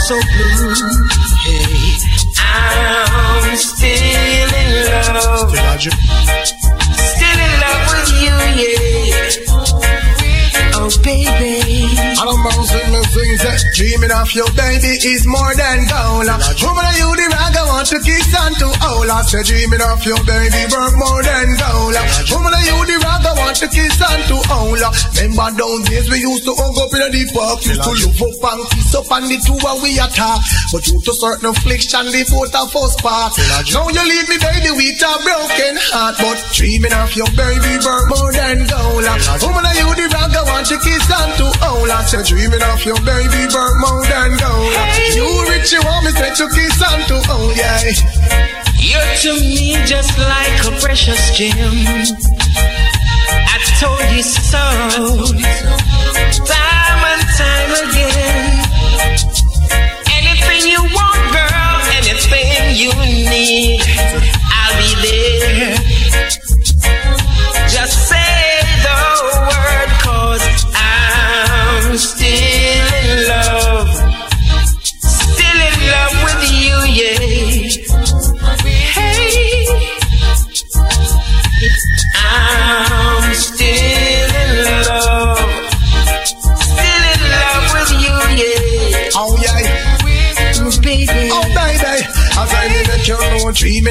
so 0.08 0.16
blue. 0.22 0.47
Dreaming 13.74 14.14
of 14.14 14.30
your 14.34 14.50
baby 14.54 14.94
is 15.02 15.26
more 15.26 15.54
than 15.58 15.86
gold. 15.90 16.30
Woman, 16.62 16.86
are 16.86 16.98
you 16.98 17.10
the 17.18 17.26
rag 17.34 17.58
I 17.58 17.66
want 17.66 17.90
to 17.90 17.98
kiss 18.02 18.30
and 18.30 18.54
to 18.62 18.70
I 18.70 19.22
say 19.26 19.42
dreaming 19.42 19.82
of 19.82 20.02
your 20.06 20.22
baby 20.30 20.62
worth 20.70 20.94
more 20.94 21.22
than 21.26 21.58
gold. 21.58 21.98
Woman, 22.30 22.54
are 22.54 22.66
you 22.70 22.78
the 22.86 22.98
rag 23.02 23.26
I 23.26 23.34
want 23.34 23.58
to 23.58 23.68
kiss 23.70 23.98
and 23.98 24.22
to 24.30 24.38
hold. 24.46 24.82
Remember 25.18 25.50
down 25.58 25.82
days 25.90 26.06
we 26.06 26.22
used 26.22 26.46
to 26.46 26.54
hug 26.54 26.78
up 26.78 26.94
in 26.94 27.10
the 27.10 27.24
park 27.34 27.66
Used 27.66 27.82
to 27.82 27.94
love 27.98 28.22
up 28.30 28.46
and 28.46 28.62
kiss 28.78 28.94
up 28.94 29.10
and 29.10 29.26
the 29.26 29.38
two 29.42 29.58
and 29.58 29.80
we 29.82 29.98
attack. 29.98 30.42
But 30.70 30.84
due 30.86 31.02
to 31.02 31.14
certain 31.18 31.50
affliction 31.50 32.06
the 32.14 32.22
both 32.30 32.54
of 32.54 32.70
us 32.78 32.94
part. 33.02 33.34
Now 33.74 33.90
you 33.90 34.04
leave 34.06 34.28
me 34.30 34.38
baby 34.38 34.72
with 34.76 35.02
a 35.02 35.14
broken 35.26 35.74
heart. 35.90 36.18
But 36.22 36.38
dreaming 36.54 36.94
of 36.94 37.10
your 37.18 37.30
baby 37.34 37.74
worth 37.82 38.06
more 38.06 38.30
than 38.30 38.70
gold. 38.70 39.06
Woman, 39.42 39.66
are 39.66 39.78
you 39.82 39.90
the 39.98 40.06
rag 40.14 40.36
I 40.36 40.44
want 40.46 40.70
to 40.70 40.78
kiss 40.78 41.10
and 41.10 41.34
to 41.42 41.48
I 41.90 42.04
say 42.04 42.22
dreaming 42.22 42.62
of 42.62 42.84
your 42.86 43.00
baby 43.02 43.47
worth 43.53 43.78
more 43.80 44.03
than 44.06 44.38
gold 44.38 44.74
You 45.15 45.28
rich 45.49 45.72
you 45.72 45.82
want 45.84 46.06
me 46.06 46.11
say 46.11 46.32
to 46.36 46.45
kiss 46.53 46.82
and 46.82 47.03
to 47.07 47.18
hold 47.28 47.56
yeah 47.56 47.82
You're 48.80 49.15
to 49.24 49.34
me 49.41 49.76
just 49.86 50.18
like 50.18 50.57
a 50.65 50.72
precious 50.80 51.32
gem. 51.36 51.53
I 53.53 53.57
told 53.82 54.06
you 54.15 54.24
so, 54.24 54.64
time 56.45 57.02
and 57.11 57.24
time 57.36 57.72
again. 57.84 58.45
Anything 60.18 60.61
you 60.72 60.82
want, 60.94 61.22
girl, 61.34 61.76
anything 61.99 62.76
you 62.78 62.91
need, 63.30 63.47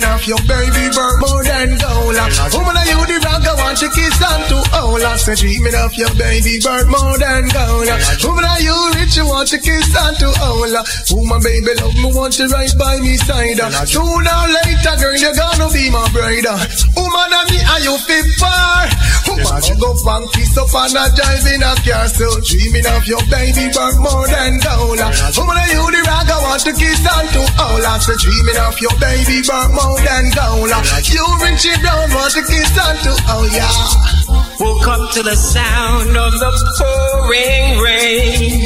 know 0.01 0.07
Dreaming 0.07 0.13
of 0.13 0.27
your 0.27 0.39
baby 0.45 0.93
worth 0.93 1.21
more 1.21 1.43
than 1.45 1.79
gold 1.79 2.17
Woman 2.53 2.77
are 2.77 2.85
you 2.85 3.01
the 3.09 3.17
I 3.49 3.55
want 3.57 3.79
to 3.79 3.89
kiss 3.89 4.21
and 4.21 4.45
to 4.53 4.59
hold 4.97 5.13
I 5.13 5.17
say 5.21 5.37
dreaming 5.37 5.77
of 5.77 5.93
your 5.95 6.13
baby 6.17 6.57
worth 6.65 6.89
more 6.89 7.17
than 7.21 7.53
gold. 7.53 7.89
Woman 8.25 8.45
are 8.49 8.63
you 8.65 8.77
rich? 8.97 9.17
You 9.17 9.29
want 9.29 9.49
to 9.53 9.59
kiss 9.61 9.93
and 9.93 10.17
to 10.25 10.29
hold 10.41 10.73
Woman 11.13 11.41
baby 11.45 11.73
love 11.77 11.97
me 12.01 12.09
want 12.17 12.33
to 12.41 12.49
right 12.49 12.73
by 12.81 12.97
me 13.05 13.17
side. 13.21 13.61
Sooner 13.85 14.01
or 14.01 14.49
later 14.49 14.97
girl 14.97 15.17
you 15.17 15.33
gonna 15.37 15.69
be 15.69 15.93
my 15.93 16.05
bride. 16.17 16.49
Woman 16.97 17.29
and 17.29 17.49
me 17.53 17.61
are 17.61 17.83
you 17.85 17.97
fit 18.09 18.25
far 18.41 18.89
Woman 19.29 19.61
you 19.69 19.77
go 19.77 19.93
and 19.93 20.25
kiss 20.33 20.57
up 20.57 20.73
and 20.73 20.97
a 20.97 21.05
drive 21.13 21.45
in 21.45 21.61
a 21.61 21.73
car 21.85 22.09
Still 22.09 22.41
dreaming 22.41 22.89
of 22.89 23.05
your 23.05 23.21
baby 23.29 23.69
worth 23.77 24.01
more 24.01 24.25
than 24.33 24.57
gold. 24.65 25.01
Woman 25.37 25.61
are 25.61 25.73
you 25.77 25.85
the 25.93 26.01
rag 26.09 26.29
I 26.33 26.41
want 26.41 26.65
to 26.65 26.73
kiss 26.73 27.05
and 27.05 27.29
to 27.37 27.43
hold 27.61 27.85
I 27.85 28.01
say 28.01 28.17
dreaming 28.17 28.61
of 28.65 28.81
your 28.81 28.97
baby 28.97 29.45
worth 29.45 29.73
more 29.77 30.01
than 30.01 30.33
gold. 30.33 30.73
You 31.05 31.25
rich 31.45 31.69
and 31.69 31.81
brown 31.85 32.09
want 32.17 32.33
to 32.33 32.43
kiss 32.49 32.73
and 32.81 32.99
to 33.05 33.13
hold 33.29 33.53
yeah 33.53 34.16
Woke 34.29 34.87
up 34.89 35.13
to 35.13 35.23
the 35.23 35.37
sound 35.37 36.17
of 36.17 36.33
the 36.43 36.53
pouring 36.79 37.79
rain. 37.79 38.61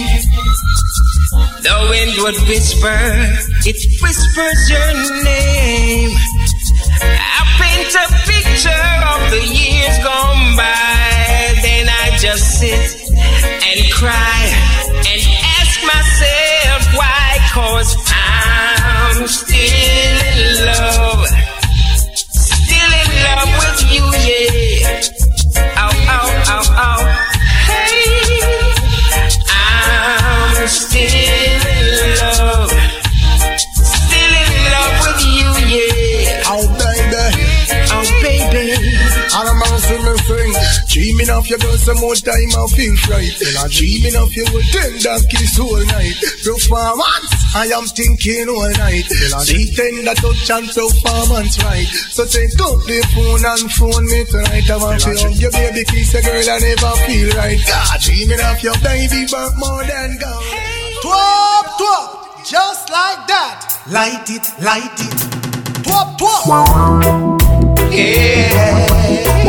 The 1.63 1.77
wind 1.91 2.15
would 2.23 2.39
whisper, 2.49 3.01
it 3.69 3.81
whispers 4.01 4.71
your 4.71 4.93
name. 5.25 6.11
I 7.03 7.43
paint 7.61 7.93
a 7.93 8.07
picture 8.25 8.87
of 9.13 9.31
the 9.31 9.45
years 9.45 9.97
gone 10.05 10.57
by. 10.57 11.55
Then 11.63 11.89
I 11.89 12.17
just 12.19 12.59
sit 12.59 13.11
and 13.13 13.93
cry 13.93 14.41
and 15.05 15.21
ask 15.61 15.77
myself 15.85 16.83
why. 16.97 17.39
Cause 17.53 17.97
I'm 18.09 19.27
still 19.27 20.17
in 20.37 20.67
love. 20.67 21.00
Dreaming 40.91 41.31
of 41.31 41.47
your 41.47 41.59
girl 41.63 41.79
some 41.79 42.03
more 42.03 42.19
time 42.19 42.51
I 42.51 42.67
feel 42.75 42.91
right 43.15 43.31
Then 43.39 43.55
I'm 43.63 43.71
dreaming 43.71 44.17
of 44.19 44.27
you 44.35 44.43
with 44.51 44.67
tender 44.75 45.23
kiss 45.31 45.55
all 45.63 45.79
night. 45.87 46.19
Performance 46.43 47.31
I 47.55 47.71
am 47.71 47.87
thinking 47.87 48.51
all 48.51 48.71
night. 48.75 49.07
See 49.47 49.71
tender 49.71 50.15
touch 50.19 50.51
and 50.51 50.67
performance 50.67 51.63
right. 51.63 51.87
So 52.11 52.27
take 52.27 52.59
up 52.59 52.83
the 52.91 53.07
phone 53.15 53.47
and 53.47 53.71
phone 53.71 54.03
me 54.03 54.27
tonight. 54.27 54.67
I 54.67 54.77
want 54.83 54.99
to 55.07 55.15
hug 55.15 55.39
your 55.39 55.55
baby 55.55 55.87
kiss 55.87 56.11
a 56.11 56.23
girl 56.27 56.43
I 56.43 56.59
never 56.59 56.93
feel 57.07 57.31
right. 57.39 57.63
God 57.63 58.01
dreaming 58.03 58.43
of 58.43 58.59
your 58.59 58.79
baby 58.83 59.31
but 59.31 59.55
more 59.63 59.87
than 59.87 60.19
gold 60.19 60.43
Twop 61.07 61.71
twop 61.79 62.43
Just 62.43 62.91
like 62.91 63.31
that. 63.31 63.79
Light 63.87 64.27
it 64.27 64.43
light 64.59 64.99
it. 64.99 65.19
Twop 65.87 66.19
twop. 66.19 67.39
Give 67.95 69.40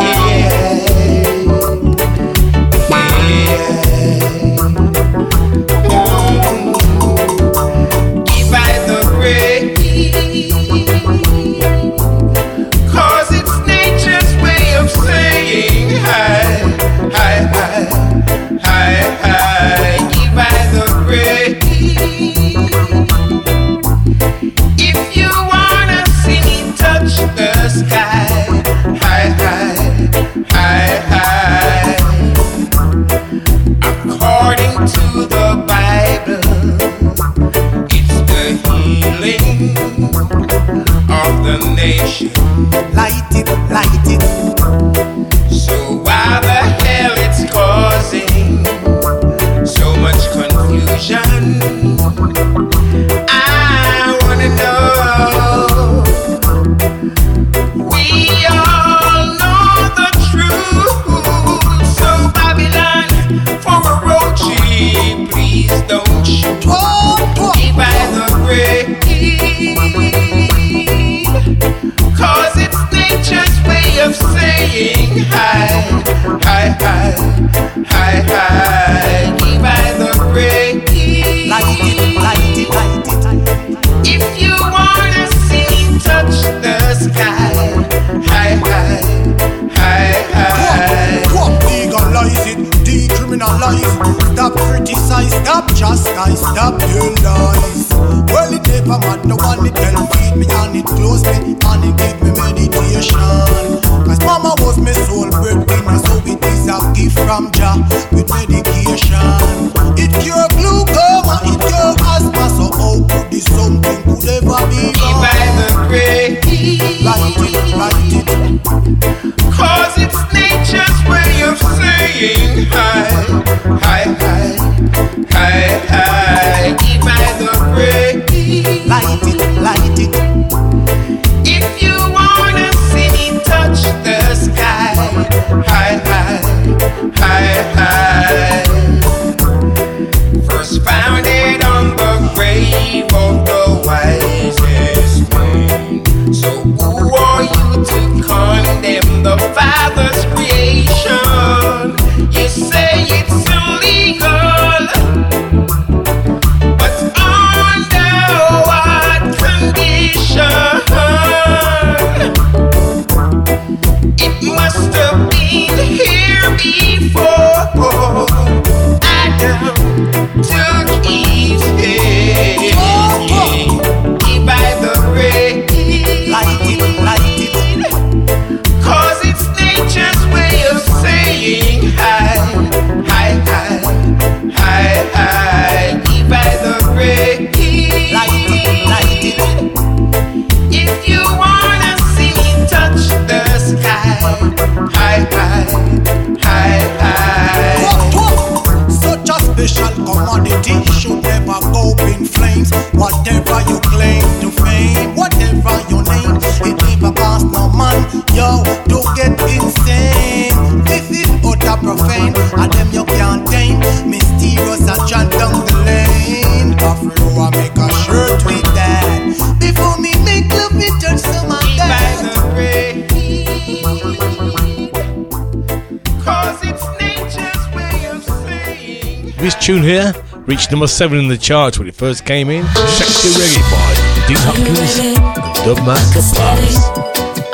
tune 229.82 229.90
here 229.90 230.14
reached 230.48 230.72
number 230.72 230.88
seven 230.88 231.20
in 231.20 231.28
the 231.28 231.38
charts 231.38 231.78
when 231.80 231.88
it 231.88 231.96
first 231.96 232.26
came 232.26 232.50
in. 232.50 232.66
Sexy 232.98 233.30
Reggae 233.30 233.62
by 233.72 233.94
Dean 234.28 234.38
Hopkins 234.42 235.00
and 235.00 235.18
Dubmaster. 235.64 236.22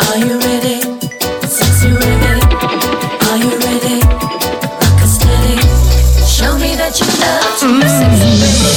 Are 0.08 0.18
you 0.18 0.40
ready? 0.40 0.82
Sexy 1.48 1.92
ready? 1.92 2.42
Are 3.28 3.38
you 3.38 3.52
ready? 3.60 4.00
Rock 4.80 5.02
steady. 5.08 5.58
Show 6.26 6.58
me 6.58 6.76
that 6.76 7.00
you 7.00 7.08
love 7.22 7.60
to 7.60 7.68
be 7.76 7.88
sexy 8.00 8.32
ready. 8.44 8.74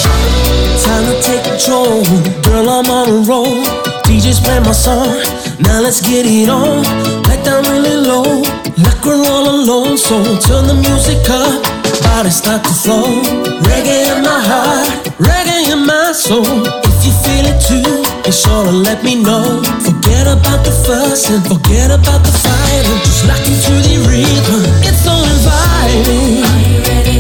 Time 0.85 1.05
to 1.07 1.15
take 1.23 1.45
control, 1.45 2.05
girl. 2.43 2.69
I'm 2.69 2.91
on 2.91 3.09
a 3.09 3.29
roll. 3.29 3.65
DJ's 4.05 4.41
play 4.41 4.59
my 4.61 4.73
song. 4.73 5.23
Now 5.61 5.81
let's 5.81 6.01
get 6.01 6.27
it 6.27 6.49
on. 6.49 6.83
Let 7.25 7.45
down 7.45 7.63
really 7.65 7.97
low, 7.97 8.43
like 8.83 9.05
we're 9.05 9.25
all 9.27 9.49
alone. 9.49 9.97
So 9.97 10.19
turn 10.41 10.67
the 10.67 10.75
music 10.75 11.23
up, 11.31 11.80
body 12.11 12.31
start 12.31 12.63
to 12.65 12.75
flow. 12.83 13.23
Reggae 13.71 14.11
in 14.11 14.21
my 14.31 14.41
heart, 14.51 14.91
reggae 15.29 15.71
in 15.73 15.81
my 15.87 16.13
soul. 16.13 16.67
If 16.91 16.99
you 17.07 17.15
feel 17.23 17.45
it 17.53 17.59
too, 17.69 17.91
be 18.25 18.33
sure 18.33 18.65
to 18.69 18.75
let 18.89 18.99
me 19.07 19.15
know. 19.27 19.63
Forget 19.87 20.27
about 20.27 20.61
the 20.67 20.75
fuss 20.85 21.31
and 21.31 21.43
forget 21.51 21.89
about 21.99 22.21
the 22.27 22.35
fight, 22.45 22.85
and 22.91 23.01
just 23.07 23.23
lock 23.31 23.45
into 23.51 23.75
the 23.87 23.97
rhythm. 24.11 24.63
It's 24.89 25.01
so 25.07 25.15
inviting. 25.33 26.43
Are 26.51 26.63
you 26.71 26.79
ready? 26.91 27.19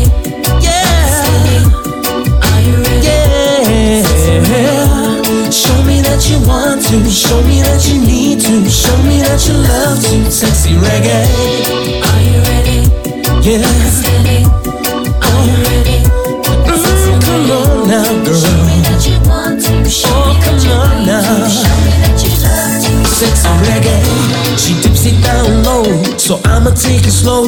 Yeah. 0.66 0.90
Are 2.48 2.60
you 2.66 2.76
ready? 2.86 3.06
Yeah. 3.06 4.00
Show 5.62 5.78
me 5.88 5.96
that 6.06 6.20
you 6.28 6.38
want 6.50 6.82
to. 6.88 6.98
Show 7.22 7.40
me 7.48 7.62
that 7.66 7.80
you 7.88 7.96
need 8.10 8.38
to. 8.46 8.54
Show 8.82 8.98
me 9.08 9.16
that 9.26 9.40
you 9.46 9.54
love 9.70 9.98
to. 10.08 10.16
Sexy 10.30 10.74
reggae. 10.86 11.22
Are 12.10 12.22
you 12.28 12.38
ready? 12.50 12.78
Yeah. 13.46 14.29
To. 23.20 23.26
Sexy 23.26 23.48
reggae. 23.68 24.00
She 24.56 24.72
dips 24.80 25.04
it 25.04 25.16
down 25.22 25.62
low. 25.64 25.84
So 26.16 26.40
I'ma 26.44 26.70
take 26.70 27.04
it 27.04 27.12
slow. 27.12 27.44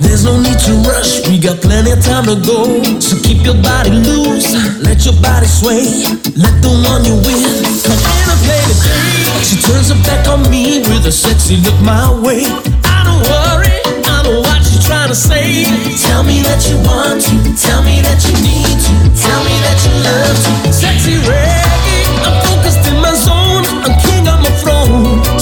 There's 0.00 0.24
no 0.24 0.40
need 0.40 0.58
to 0.64 0.72
rush. 0.88 1.28
We 1.28 1.38
got 1.38 1.60
plenty 1.60 1.92
of 1.92 2.00
time 2.02 2.24
to 2.24 2.36
go. 2.40 2.82
So 3.00 3.20
keep 3.20 3.44
your 3.44 3.56
body 3.60 3.90
loose. 3.90 4.56
Let 4.80 5.04
your 5.04 5.16
body 5.20 5.46
sway. 5.46 5.84
Let 6.36 6.54
the 6.64 6.72
one 6.88 7.04
you 7.04 7.16
with 7.20 7.84
come 7.84 8.00
in 8.00 8.26
and 8.32 8.40
play 8.44 8.62
the 8.64 8.76
game. 8.80 9.44
She 9.44 9.56
turns 9.60 9.92
her 9.92 10.00
back 10.08 10.26
on 10.28 10.48
me 10.50 10.80
with 10.88 11.06
a 11.06 11.12
sexy 11.12 11.56
look 11.60 11.78
my 11.80 12.08
way. 12.24 12.44
I 12.84 13.04
don't 13.04 13.24
worry. 13.28 13.76
I 14.08 14.24
know 14.24 14.40
what 14.40 14.64
she's 14.64 14.84
trying 14.86 15.08
to 15.08 15.18
say. 15.18 15.64
Tell 16.00 16.24
me 16.24 16.40
that 16.48 16.64
you 16.68 16.76
want 16.88 17.20
to. 17.28 17.36
Tell 17.60 17.82
me 17.84 18.00
that 18.04 18.20
you 18.24 18.34
need 18.40 18.76
to. 18.88 18.92
Tell 19.20 19.40
me 19.44 19.54
that 19.68 19.78
you 19.84 19.92
love 20.00 20.36
to. 20.64 20.72
Sexy 20.72 21.16
reggae. 21.28 21.59
On 24.88 25.39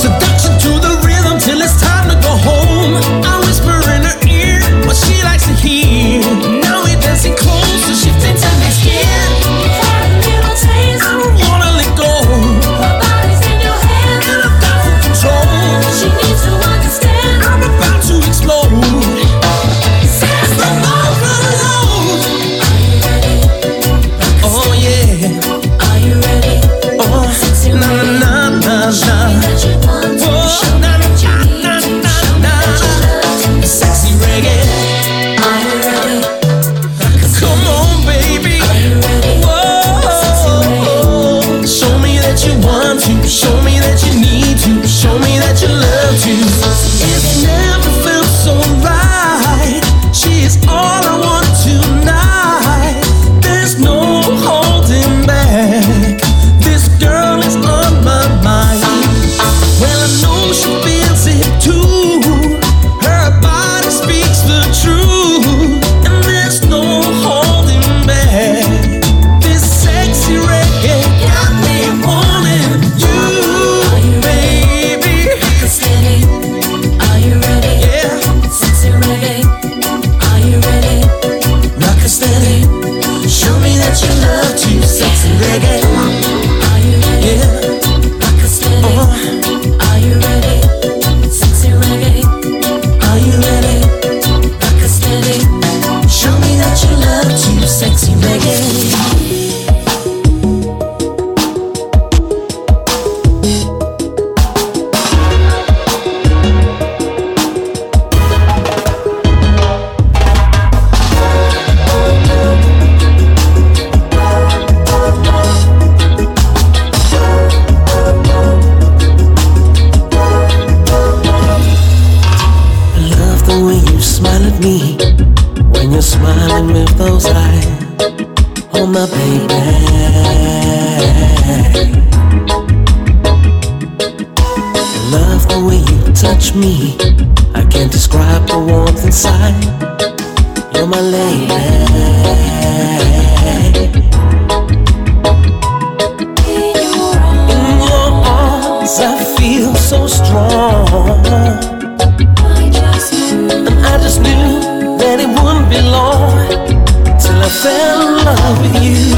with 158.73 158.83
you. 158.83 159.15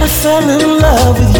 I 0.00 0.06
fell 0.06 0.48
in 0.48 0.80
love 0.80 1.18
with 1.18 1.36
you. 1.36 1.37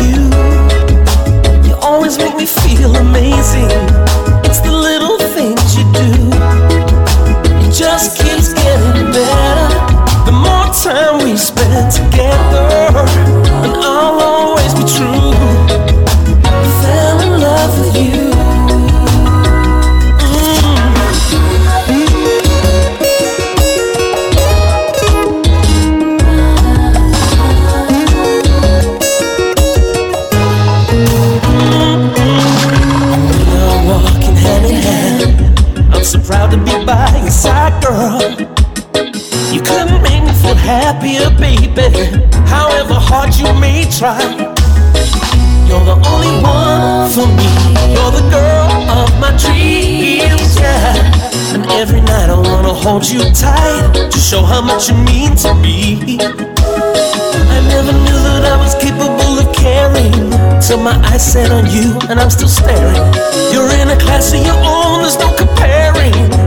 hold 52.99 53.11
you 53.13 53.21
tight 53.33 54.11
to 54.11 54.19
show 54.19 54.43
how 54.43 54.61
much 54.61 54.89
you 54.89 54.95
mean 55.05 55.37
to 55.37 55.55
me. 55.55 56.19
I 56.19 57.61
never 57.69 57.93
knew 57.93 58.19
that 58.27 58.43
I 58.45 58.57
was 58.59 58.75
capable 58.75 59.39
of 59.39 59.55
caring 59.55 60.11
till 60.61 60.81
my 60.83 60.97
eyes 61.07 61.33
set 61.33 61.53
on 61.53 61.67
you 61.71 61.97
and 62.11 62.19
I'm 62.19 62.31
still 62.31 62.49
staring. 62.49 62.97
You're 63.53 63.71
in 63.81 63.91
a 63.91 63.99
class 64.01 64.35
of 64.35 64.45
your 64.45 64.59
own, 64.67 65.03
there's 65.03 65.17
no 65.17 65.33
comparing. 65.37 66.38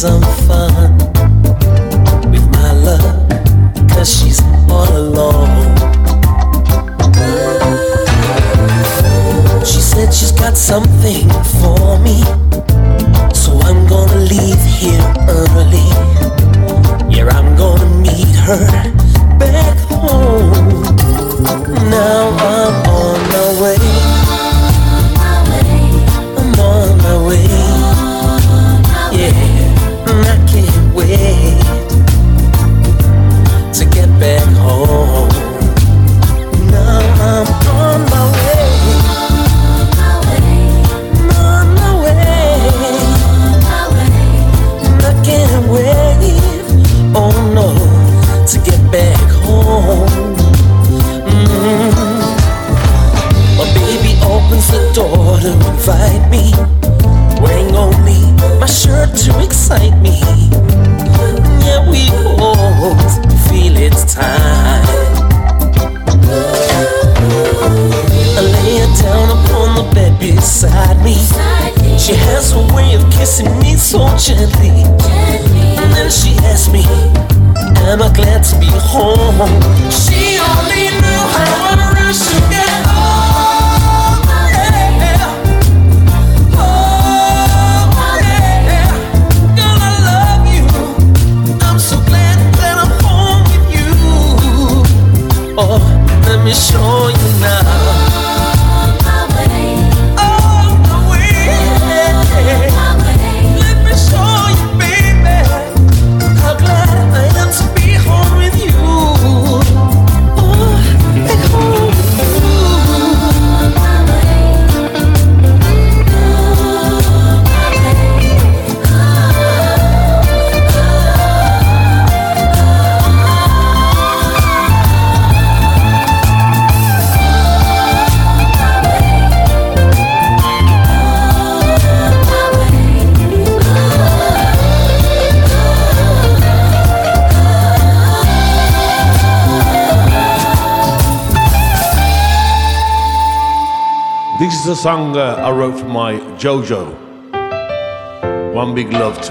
some 0.00 0.22
fun. 0.48 0.99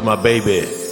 my 0.04 0.16
baby. 0.16 0.89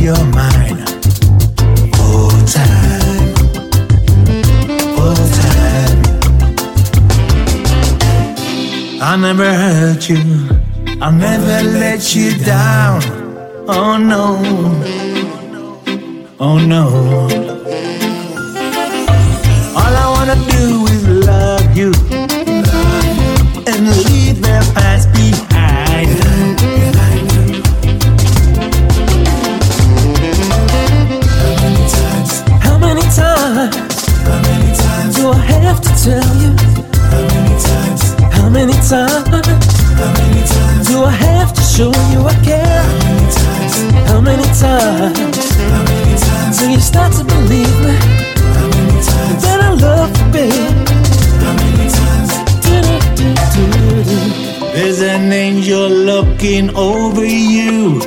you're 0.00 0.24
mine. 0.26 0.84
Time. 2.46 3.34
Time. 5.38 5.98
I 9.00 9.16
never 9.16 9.52
hurt 9.52 10.08
you. 10.08 10.22
I 11.00 11.10
never 11.10 11.62
let 11.78 12.14
you 12.14 12.36
down. 12.44 13.02
Oh 13.68 13.96
no. 13.96 14.24
Oh 16.40 16.58
no. 16.58 16.84
All 19.78 19.94
I 20.04 20.06
wanna 20.14 20.36
do 20.50 20.87
times 38.88 39.28
How 40.00 40.12
many 40.16 40.42
times 40.48 40.88
do 40.88 41.04
I 41.04 41.10
have 41.10 41.52
to 41.52 41.60
show 41.60 41.92
you 42.10 42.20
I 42.26 42.34
care? 42.42 42.82
How 44.06 44.20
many 44.20 44.44
times? 44.44 45.36
How 45.74 45.82
many 45.84 46.16
times 46.18 46.58
do 46.58 46.70
you 46.70 46.80
start 46.80 47.12
to 47.14 47.24
believe 47.24 47.76
me? 47.84 47.94
How 48.56 48.68
many 48.76 48.98
times 49.10 49.42
that 49.44 49.60
I 49.60 49.72
love 49.74 50.10
you, 50.18 50.32
babe? 50.32 50.88
How 51.44 51.54
many 51.54 51.90
times? 51.90 52.28
There's 54.72 55.02
an 55.02 55.32
angel 55.32 55.88
looking 55.88 56.74
over 56.76 57.24
you. 57.26 57.98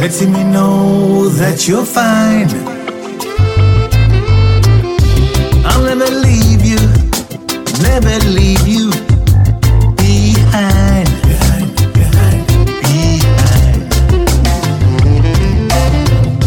Letting 0.00 0.32
me 0.32 0.44
know 0.44 1.28
that 1.28 1.66
you're 1.66 1.86
fine 1.86 2.75
never 7.82 8.18
leave 8.30 8.66
you 8.66 8.90
behind. 9.96 11.08
behind. 11.22 12.56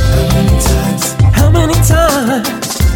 How 0.09 0.29
many 0.33 0.57
times? 0.61 1.13
How 1.35 1.49
many 1.51 1.73
times? 1.73 2.37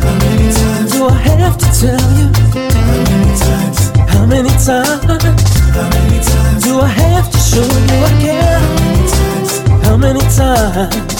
How 0.03 0.15
many 0.19 0.53
times 0.53 0.91
do 0.91 1.07
I 1.07 1.13
have 1.13 1.57
to 1.57 1.67
tell 1.79 2.07
you? 2.17 2.27
How 2.73 2.95
many 3.05 3.35
times? 3.39 3.79
How 4.09 4.25
many 4.25 4.49
times? 4.49 5.43
How 5.73 5.89
many 5.89 6.19
times 6.23 6.63
do 6.63 6.79
I 6.79 6.87
have 6.87 7.31
to 7.31 7.37
show 7.37 7.63
you 7.63 8.03
I 8.03 8.21
care? 8.21 8.59
How 8.59 8.77
many 8.77 9.09
times? 9.09 9.51
How 9.85 9.97
many 9.97 10.21
times? 10.35 11.12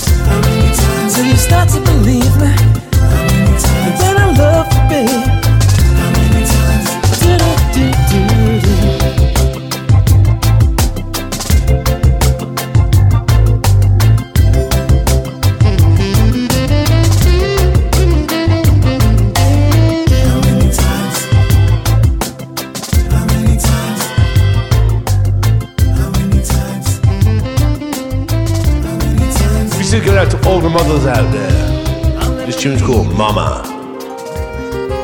mothers 30.88 31.06
out 31.06 31.32
there. 31.32 32.46
This 32.46 32.62
tune's 32.62 32.82
called 32.82 33.08
Mama 33.18 33.64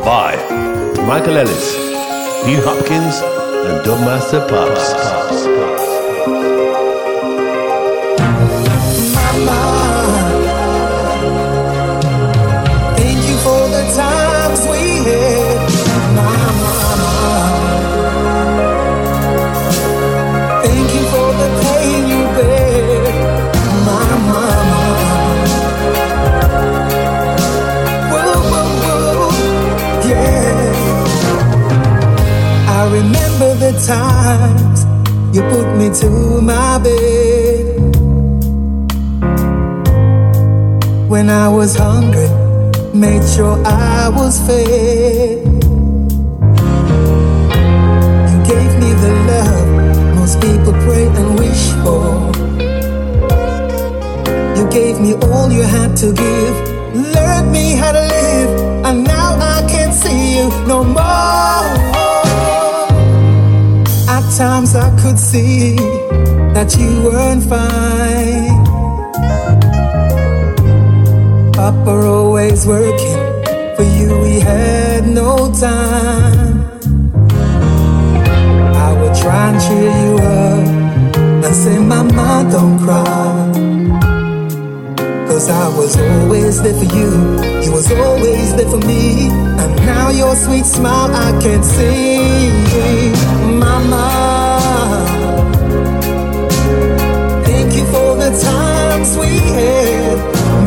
by 0.04 0.36
Michael 1.08 1.38
Ellis, 1.38 1.76
Hugh 2.46 2.62
Hopkins, 2.64 3.22
and 3.68 3.86
Dubmaster 3.86 4.48
Pops. 4.50 4.94
Pops, 4.94 5.04
Pops, 5.04 5.46
Pops. 5.46 5.79
Times 33.86 34.86
you 35.36 35.42
put 35.44 35.68
me 35.78 35.90
to 36.02 36.10
my 36.42 36.80
bed. 36.80 37.66
When 41.10 41.30
I 41.30 41.48
was 41.50 41.76
hungry, 41.76 42.30
made 42.94 43.28
sure 43.28 43.58
I 43.66 44.10
was 44.10 44.40
fed. 44.48 45.46
You 48.30 48.38
gave 48.52 48.72
me 48.84 48.92
the 49.04 49.14
love 49.30 49.70
most 50.16 50.42
people 50.42 50.74
pray 50.86 51.08
and 51.08 51.40
wish 51.40 51.66
for. 51.84 52.30
You 54.58 54.70
gave 54.70 55.00
me 55.00 55.14
all 55.30 55.52
you 55.52 55.64
had 55.64 55.96
to 55.98 56.14
give, 56.14 56.56
learned 57.16 57.52
me 57.52 57.76
how 57.76 57.92
to 57.92 58.02
live, 58.02 58.86
and 58.86 59.04
now 59.04 59.38
I 59.40 59.66
can't 59.70 59.94
see 59.94 60.38
you 60.38 60.50
no 60.68 60.84
more. 60.84 61.99
Times 64.40 64.74
I 64.74 64.90
could 65.02 65.20
see 65.20 65.76
that 66.56 66.74
you 66.80 67.04
weren't 67.04 67.44
fine. 67.44 68.64
Papa 71.52 71.92
always 72.08 72.66
working, 72.66 73.20
for 73.76 73.84
you 73.84 74.18
we 74.22 74.40
had 74.40 75.06
no 75.10 75.52
time. 75.52 76.64
I 78.86 78.94
would 79.02 79.14
try 79.22 79.50
and 79.52 79.60
cheer 79.60 79.92
you 80.06 80.16
up 80.16 81.44
and 81.44 81.54
say, 81.54 81.78
Mama, 81.78 82.48
don't 82.50 82.80
cry. 82.80 83.52
Cause 85.28 85.50
I 85.50 85.68
was 85.78 86.00
always 86.00 86.62
there 86.62 86.76
for 86.76 86.96
you, 86.96 87.12
you 87.62 87.74
was 87.74 87.92
always 87.92 88.56
there 88.56 88.70
for 88.70 88.80
me. 88.88 89.28
And 89.60 89.76
now 89.86 90.12
your 90.12 90.34
sweet 90.38 90.66
smile 90.66 91.14
I 91.14 91.38
can 91.42 91.62
see. 91.62 93.19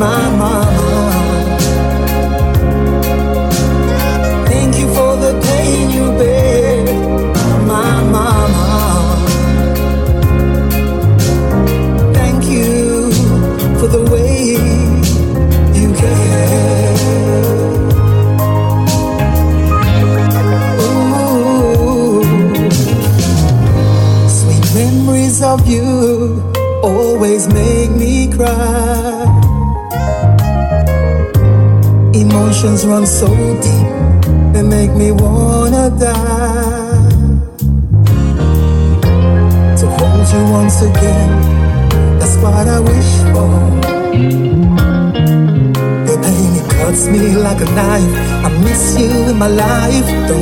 My 0.02 0.30
mama. 0.30 0.41
So 33.22 33.30
deep, 33.62 33.86
they 34.52 34.62
make 34.62 34.92
me 35.02 35.12
wanna 35.12 35.84
die. 36.06 36.98
To 39.78 39.86
hold 39.96 40.26
you 40.34 40.42
once 40.58 40.78
again, 40.90 41.30
that's 42.18 42.36
what 42.42 42.66
I 42.76 42.80
wish 42.90 43.12
for. 43.32 43.52
The 46.06 46.14
pain 46.24 46.52
it 46.60 46.66
cuts 46.74 47.02
me 47.12 47.22
like 47.46 47.60
a 47.66 47.68
knife. 47.78 48.14
I 48.46 48.48
miss 48.66 48.98
you 48.98 49.10
in 49.30 49.36
my 49.38 49.50
life. 49.66 50.08
Don't 50.28 50.41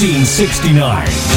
1969. 0.00 1.27